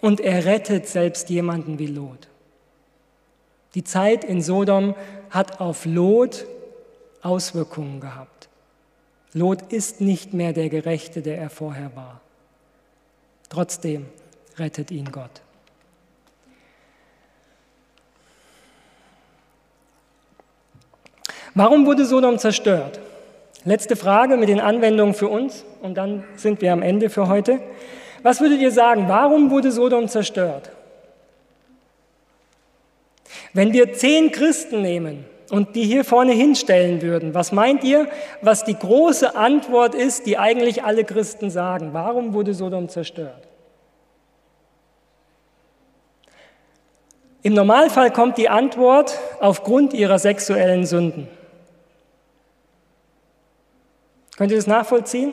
[0.00, 2.28] und er rettet selbst jemanden wie Lot.
[3.74, 4.94] Die Zeit in Sodom
[5.30, 6.46] hat auf Lot
[7.22, 8.48] Auswirkungen gehabt.
[9.32, 12.20] Lot ist nicht mehr der Gerechte, der er vorher war.
[13.48, 14.06] Trotzdem
[14.58, 15.43] rettet ihn Gott.
[21.54, 22.98] Warum wurde Sodom zerstört?
[23.64, 27.60] Letzte Frage mit den Anwendungen für uns und dann sind wir am Ende für heute.
[28.22, 30.70] Was würdet ihr sagen, warum wurde Sodom zerstört?
[33.52, 38.08] Wenn wir zehn Christen nehmen und die hier vorne hinstellen würden, was meint ihr,
[38.42, 41.90] was die große Antwort ist, die eigentlich alle Christen sagen?
[41.92, 43.46] Warum wurde Sodom zerstört?
[47.42, 51.28] Im Normalfall kommt die Antwort aufgrund ihrer sexuellen Sünden.
[54.36, 55.32] Könnt ihr das nachvollziehen?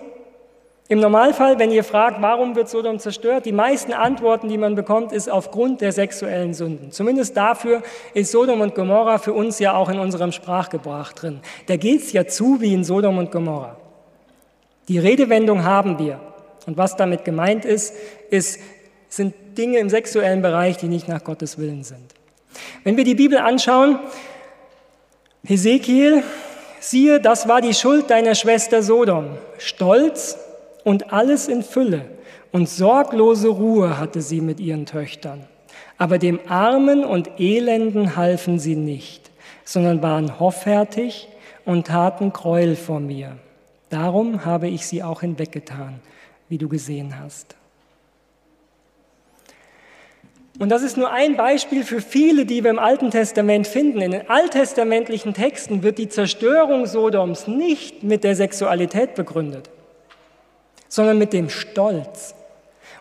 [0.92, 5.14] Im Normalfall, wenn ihr fragt, warum wird Sodom zerstört, die meisten Antworten, die man bekommt,
[5.14, 6.92] ist aufgrund der sexuellen Sünden.
[6.92, 7.82] Zumindest dafür
[8.14, 11.40] ist Sodom und Gomorra für uns ja auch in unserem Sprachgebrauch drin.
[11.68, 13.78] Da geht es ja zu wie in Sodom und Gomorra.
[14.90, 16.20] Die Redewendung haben wir.
[16.68, 17.96] Und was damit gemeint ist,
[18.30, 18.60] ist,
[19.08, 22.14] sind Dinge im sexuellen Bereich, die nicht nach Gottes Willen sind.
[22.84, 23.98] Wenn wir die Bibel anschauen,
[25.46, 26.24] Hesekiel,
[26.82, 29.38] siehe, das war die Schuld deiner Schwester Sodom.
[29.58, 30.38] Stolz,
[30.84, 32.06] und alles in Fülle
[32.52, 35.48] und sorglose Ruhe hatte sie mit ihren Töchtern.
[35.98, 39.30] Aber dem Armen und Elenden halfen sie nicht,
[39.64, 41.28] sondern waren hoffärtig
[41.66, 43.38] und taten Gräuel vor mir.
[43.90, 46.00] Darum habe ich sie auch hinweggetan,
[46.50, 47.56] wie du gesehen hast.
[50.62, 54.00] Und das ist nur ein Beispiel für viele, die wir im Alten Testament finden.
[54.00, 59.70] In den alttestamentlichen Texten wird die Zerstörung Sodoms nicht mit der Sexualität begründet
[60.92, 62.36] sondern mit dem Stolz.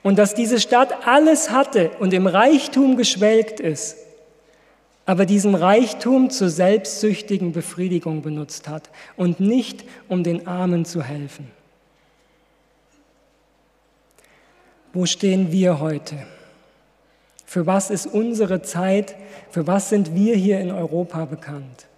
[0.03, 3.97] Und dass diese Stadt alles hatte und im Reichtum geschwelgt ist,
[5.05, 11.51] aber diesen Reichtum zur selbstsüchtigen Befriedigung benutzt hat und nicht um den Armen zu helfen.
[14.93, 16.17] Wo stehen wir heute?
[17.51, 19.17] Für was ist unsere Zeit?
[19.51, 21.89] Für was sind wir hier in Europa bekannt?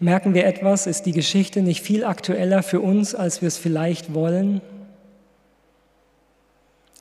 [0.00, 0.88] Merken wir etwas?
[0.88, 4.62] Ist die Geschichte nicht viel aktueller für uns, als wir es vielleicht wollen?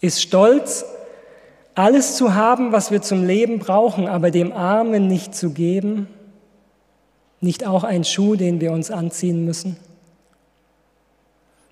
[0.01, 0.85] Ist Stolz,
[1.73, 6.05] alles zu haben, was wir zum Leben brauchen, aber dem Armen nicht zu geben,
[7.39, 9.77] nicht auch ein Schuh, den wir uns anziehen müssen?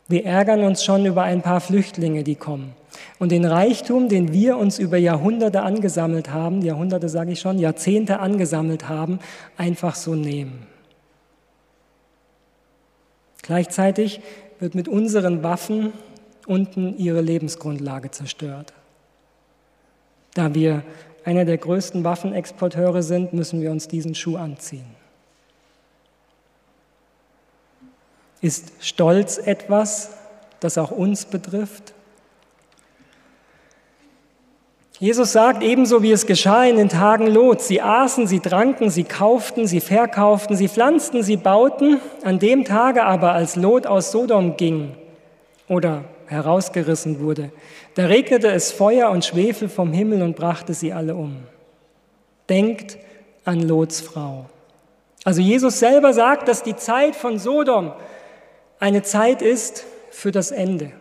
[0.10, 2.74] Wir ärgern uns schon über ein paar Flüchtlinge, die kommen.
[3.20, 8.20] Und den Reichtum, den wir uns über Jahrhunderte angesammelt haben, Jahrhunderte sage ich schon, Jahrzehnte
[8.20, 9.20] angesammelt haben,
[9.56, 10.66] einfach so nehmen.
[13.44, 14.22] Gleichzeitig
[14.60, 15.94] wird mit unseren Waffen
[16.48, 18.74] unten ihre Lebensgrundlage zerstört.
[20.34, 20.84] Da wir
[21.24, 24.99] einer der größten Waffenexporteure sind, müssen wir uns diesen Schuh anziehen.
[28.42, 30.12] Ist Stolz etwas,
[30.60, 31.94] das auch uns betrifft?
[35.00, 37.62] Jesus sagt ebenso, wie es geschah in den Tagen Lot.
[37.62, 42.02] Sie aßen, sie tranken, sie kauften, sie verkauften, sie pflanzten, sie bauten.
[42.24, 44.92] An dem Tage aber, als Lot aus Sodom ging
[45.70, 47.52] oder herausgerissen wurde,
[47.96, 51.38] da regnete es Feuer und Schwefel vom Himmel und brachte sie alle um.
[52.50, 52.98] Denkt
[53.46, 54.46] an Lots Frau.
[55.24, 57.94] Also Jesus selber sagt, dass die Zeit von Sodom
[58.80, 60.92] eine Zeit ist für das Ende,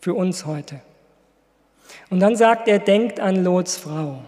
[0.00, 0.80] für uns heute.
[2.10, 4.22] Und dann sagt er, denkt an Lots Frau.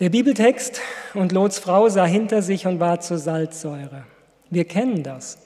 [0.00, 0.80] Der Bibeltext
[1.14, 4.04] und Lots Frau sah hinter sich und war zur Salzsäure.
[4.50, 5.38] Wir kennen das.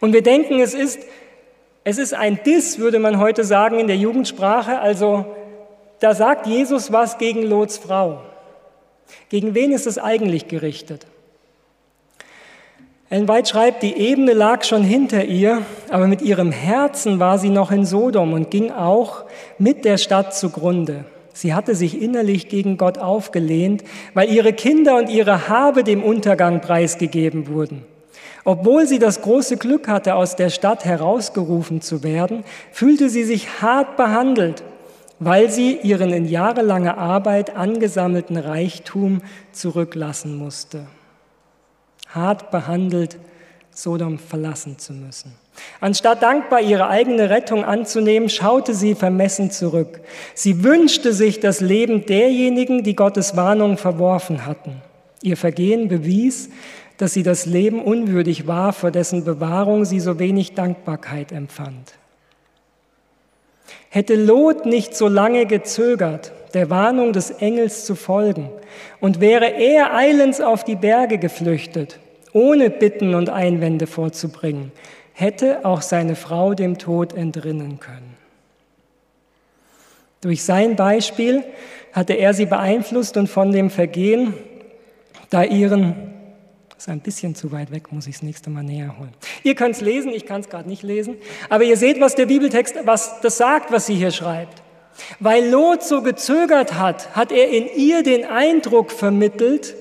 [0.00, 1.00] Und wir denken, es ist,
[1.84, 4.78] es ist ein Diss, würde man heute sagen in der Jugendsprache.
[4.80, 5.36] Also
[6.00, 8.22] da sagt Jesus was gegen Lots Frau.
[9.28, 11.06] Gegen wen ist es eigentlich gerichtet?
[13.10, 17.48] Ellen White schreibt, die Ebene lag schon hinter ihr, aber mit ihrem Herzen war sie
[17.48, 19.24] noch in Sodom und ging auch
[19.58, 21.06] mit der Stadt zugrunde.
[21.32, 23.82] Sie hatte sich innerlich gegen Gott aufgelehnt,
[24.12, 27.82] weil ihre Kinder und ihre Habe dem Untergang preisgegeben wurden.
[28.44, 33.62] Obwohl sie das große Glück hatte, aus der Stadt herausgerufen zu werden, fühlte sie sich
[33.62, 34.62] hart behandelt,
[35.18, 40.86] weil sie ihren in jahrelanger Arbeit angesammelten Reichtum zurücklassen musste
[42.08, 43.18] hart behandelt,
[43.70, 45.32] Sodom verlassen zu müssen.
[45.80, 50.00] Anstatt dankbar ihre eigene Rettung anzunehmen, schaute sie vermessen zurück.
[50.34, 54.82] Sie wünschte sich das Leben derjenigen, die Gottes Warnung verworfen hatten.
[55.22, 56.50] Ihr Vergehen bewies,
[56.96, 61.94] dass sie das Leben unwürdig war, vor dessen Bewahrung sie so wenig Dankbarkeit empfand.
[63.90, 68.50] Hätte Lot nicht so lange gezögert, der Warnung des Engels zu folgen,
[69.00, 71.98] und wäre er eilends auf die Berge geflüchtet,
[72.32, 74.72] ohne Bitten und Einwände vorzubringen,
[75.12, 78.16] hätte auch seine Frau dem Tod entrinnen können.
[80.20, 81.44] Durch sein Beispiel
[81.92, 84.34] hatte er sie beeinflusst und von dem Vergehen,
[85.30, 86.14] da ihren,
[86.76, 89.12] ist ein bisschen zu weit weg, muss ich das nächste Mal näher holen.
[89.42, 91.16] Ihr könnt es lesen, ich kann es gerade nicht lesen,
[91.48, 94.62] aber ihr seht, was der Bibeltext, was das sagt, was sie hier schreibt.
[95.20, 99.74] Weil Lot so gezögert hat, hat er in ihr den Eindruck vermittelt,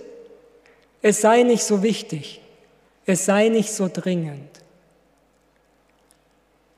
[1.02, 2.42] es sei nicht so wichtig,
[3.06, 4.50] es sei nicht so dringend.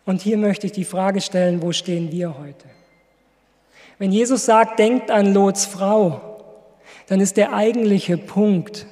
[0.05, 2.65] Und hier möchte ich die Frage stellen, wo stehen wir heute?
[3.99, 6.21] Wenn Jesus sagt, denkt an Lots Frau,
[7.07, 8.87] dann ist der eigentliche Punkt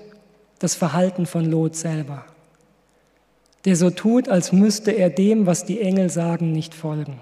[0.60, 2.26] das Verhalten von Lot selber,
[3.66, 7.22] der so tut, als müsste er dem, was die Engel sagen, nicht folgen.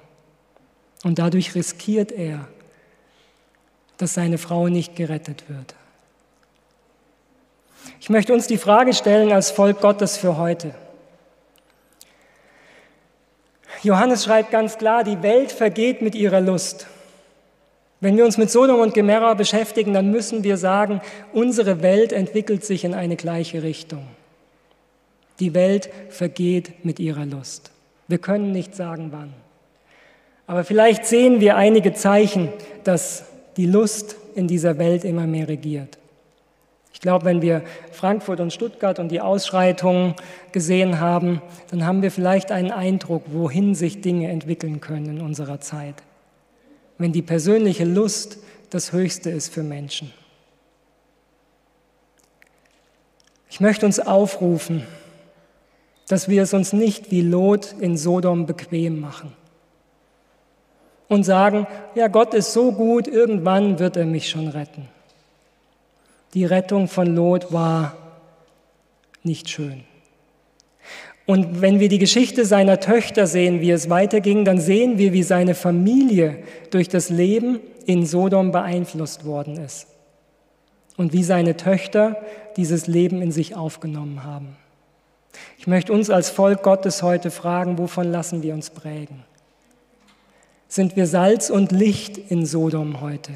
[1.05, 2.47] Und dadurch riskiert er,
[3.97, 5.75] dass seine Frau nicht gerettet wird.
[7.99, 10.73] Ich möchte uns die Frage stellen als Volk Gottes für heute.
[13.83, 16.87] Johannes schreibt ganz klar, die Welt vergeht mit ihrer Lust.
[17.99, 21.01] Wenn wir uns mit Sodom und Gomorra beschäftigen, dann müssen wir sagen,
[21.33, 24.07] unsere Welt entwickelt sich in eine gleiche Richtung.
[25.39, 27.69] Die Welt vergeht mit ihrer Lust.
[28.07, 29.44] Wir können nicht sagen, wann.
[30.47, 32.49] Aber vielleicht sehen wir einige Zeichen,
[32.83, 33.25] dass
[33.57, 35.97] die Lust in dieser Welt immer mehr regiert.
[36.93, 40.15] Ich glaube, wenn wir Frankfurt und Stuttgart und die Ausschreitungen
[40.51, 45.59] gesehen haben, dann haben wir vielleicht einen Eindruck, wohin sich Dinge entwickeln können in unserer
[45.59, 45.95] Zeit.
[46.97, 48.37] Wenn die persönliche Lust
[48.69, 50.11] das Höchste ist für Menschen.
[53.49, 54.83] Ich möchte uns aufrufen,
[56.07, 59.33] dass wir es uns nicht wie Lot in Sodom bequem machen
[61.07, 64.87] und sagen, ja, Gott ist so gut, irgendwann wird er mich schon retten.
[66.33, 67.95] Die Rettung von Lot war
[69.23, 69.83] nicht schön.
[71.25, 75.23] Und wenn wir die Geschichte seiner Töchter sehen, wie es weiterging, dann sehen wir, wie
[75.23, 76.37] seine Familie
[76.69, 79.87] durch das Leben in Sodom beeinflusst worden ist
[80.97, 82.17] und wie seine Töchter
[82.57, 84.55] dieses Leben in sich aufgenommen haben.
[85.57, 89.23] Ich möchte uns als Volk Gottes heute fragen, wovon lassen wir uns prägen?
[90.75, 93.31] Sind wir Salz und Licht in Sodom heute?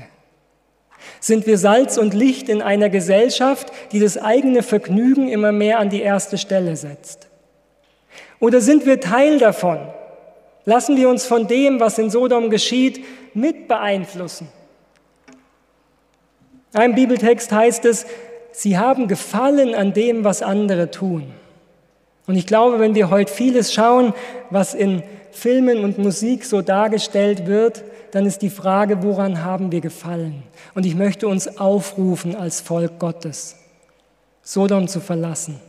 [1.21, 5.89] Sind wir Salz und Licht in einer Gesellschaft, die das eigene Vergnügen immer mehr an
[5.89, 7.29] die erste Stelle setzt?
[8.41, 9.79] Oder sind wir Teil davon?
[10.65, 14.49] Lassen wir uns von dem, was in Sodom geschieht, mit beeinflussen?
[16.73, 18.05] In einem Bibeltext heißt es,
[18.51, 21.31] sie haben Gefallen an dem, was andere tun.
[22.29, 24.13] Und ich glaube, wenn wir heute vieles schauen,
[24.51, 25.01] was in
[25.31, 30.43] Filmen und Musik so dargestellt wird, dann ist die Frage, woran haben wir gefallen?
[30.75, 33.55] Und ich möchte uns aufrufen als Volk Gottes,
[34.43, 35.59] Sodom zu verlassen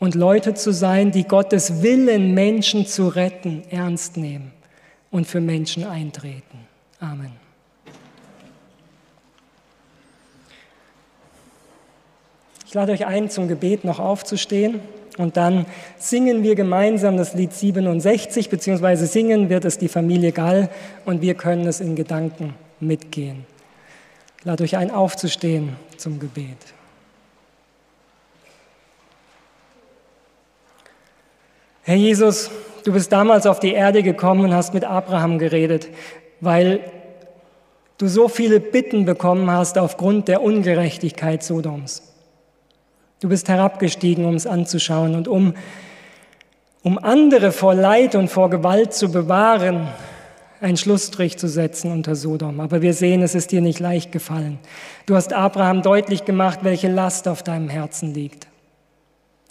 [0.00, 4.50] und Leute zu sein, die Gottes Willen, Menschen zu retten, ernst nehmen
[5.12, 6.58] und für Menschen eintreten.
[6.98, 7.34] Amen.
[12.66, 14.80] Ich lade euch ein, zum Gebet noch aufzustehen
[15.18, 15.66] und dann
[15.98, 20.68] singen wir gemeinsam das Lied 67, beziehungsweise singen wird es die Familie Gall
[21.04, 23.44] und wir können es in Gedanken mitgehen.
[24.44, 26.56] Lade euch ein, aufzustehen zum Gebet.
[31.84, 32.50] Herr Jesus,
[32.84, 35.88] du bist damals auf die Erde gekommen und hast mit Abraham geredet,
[36.40, 36.80] weil
[37.98, 42.11] du so viele Bitten bekommen hast aufgrund der Ungerechtigkeit Sodoms.
[43.22, 45.54] Du bist herabgestiegen, um es anzuschauen und um,
[46.82, 49.86] um andere vor Leid und vor Gewalt zu bewahren,
[50.60, 52.58] einen Schlussstrich zu setzen unter Sodom.
[52.58, 54.58] Aber wir sehen, es ist dir nicht leicht gefallen.
[55.06, 58.48] Du hast Abraham deutlich gemacht, welche Last auf deinem Herzen liegt.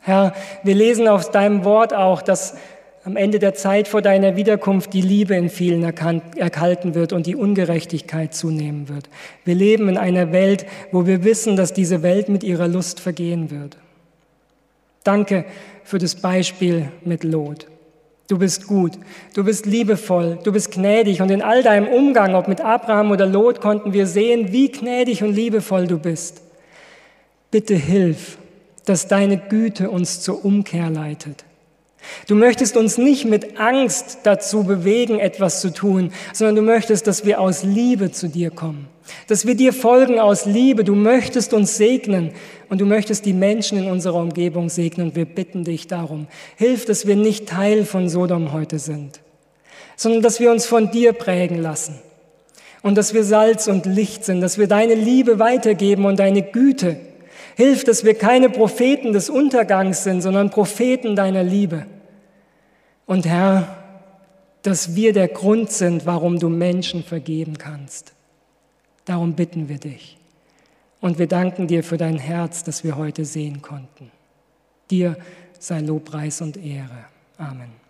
[0.01, 2.57] Herr, wir lesen aus deinem Wort auch, dass
[3.04, 7.36] am Ende der Zeit vor deiner Wiederkunft die Liebe in vielen erkalten wird und die
[7.36, 9.10] Ungerechtigkeit zunehmen wird.
[9.43, 13.49] Wir leben in einer Welt, wo wir wissen, dass diese Welt mit ihrer Lust vergehen
[13.49, 13.78] wird.
[15.04, 15.45] Danke
[15.84, 17.66] für das Beispiel mit Lot.
[18.28, 18.93] Du bist gut,
[19.34, 23.26] du bist liebevoll, du bist gnädig und in all deinem Umgang, ob mit Abraham oder
[23.26, 26.41] Lot, konnten wir sehen, wie gnädig und liebevoll du bist.
[27.49, 28.38] Bitte hilf,
[28.86, 31.43] dass deine Güte uns zur Umkehr leitet
[32.28, 37.26] Du möchtest uns nicht mit Angst dazu bewegen, etwas zu tun, sondern du möchtest, dass
[37.26, 38.88] wir aus Liebe zu dir kommen,
[39.28, 40.84] dass wir dir folgen aus Liebe.
[40.84, 42.32] Du möchtest uns segnen
[42.70, 46.28] und du möchtest die Menschen in unserer Umgebung segnen und wir bitten dich darum.
[46.58, 49.20] Hilf, dass wir nicht Teil von Sodom heute sind,
[49.95, 51.99] sondern dass wir uns von dir prägen lassen
[52.82, 56.97] und dass wir Salz und Licht sind, dass wir deine Liebe weitergeben und deine Güte
[57.56, 61.86] Hilf, dass wir keine Propheten des Untergangs sind, sondern Propheten deiner Liebe.
[63.06, 63.78] Und Herr,
[64.64, 68.14] dass wir der Grund sind, warum du Menschen vergeben kannst.
[69.06, 70.18] Darum bitten wir dich.
[70.99, 74.12] Und wir danken dir für dein Herz, das wir heute sehen konnten.
[74.91, 75.18] Dir
[75.58, 77.06] sei Lobpreis und Ehre.
[77.38, 77.81] Amen.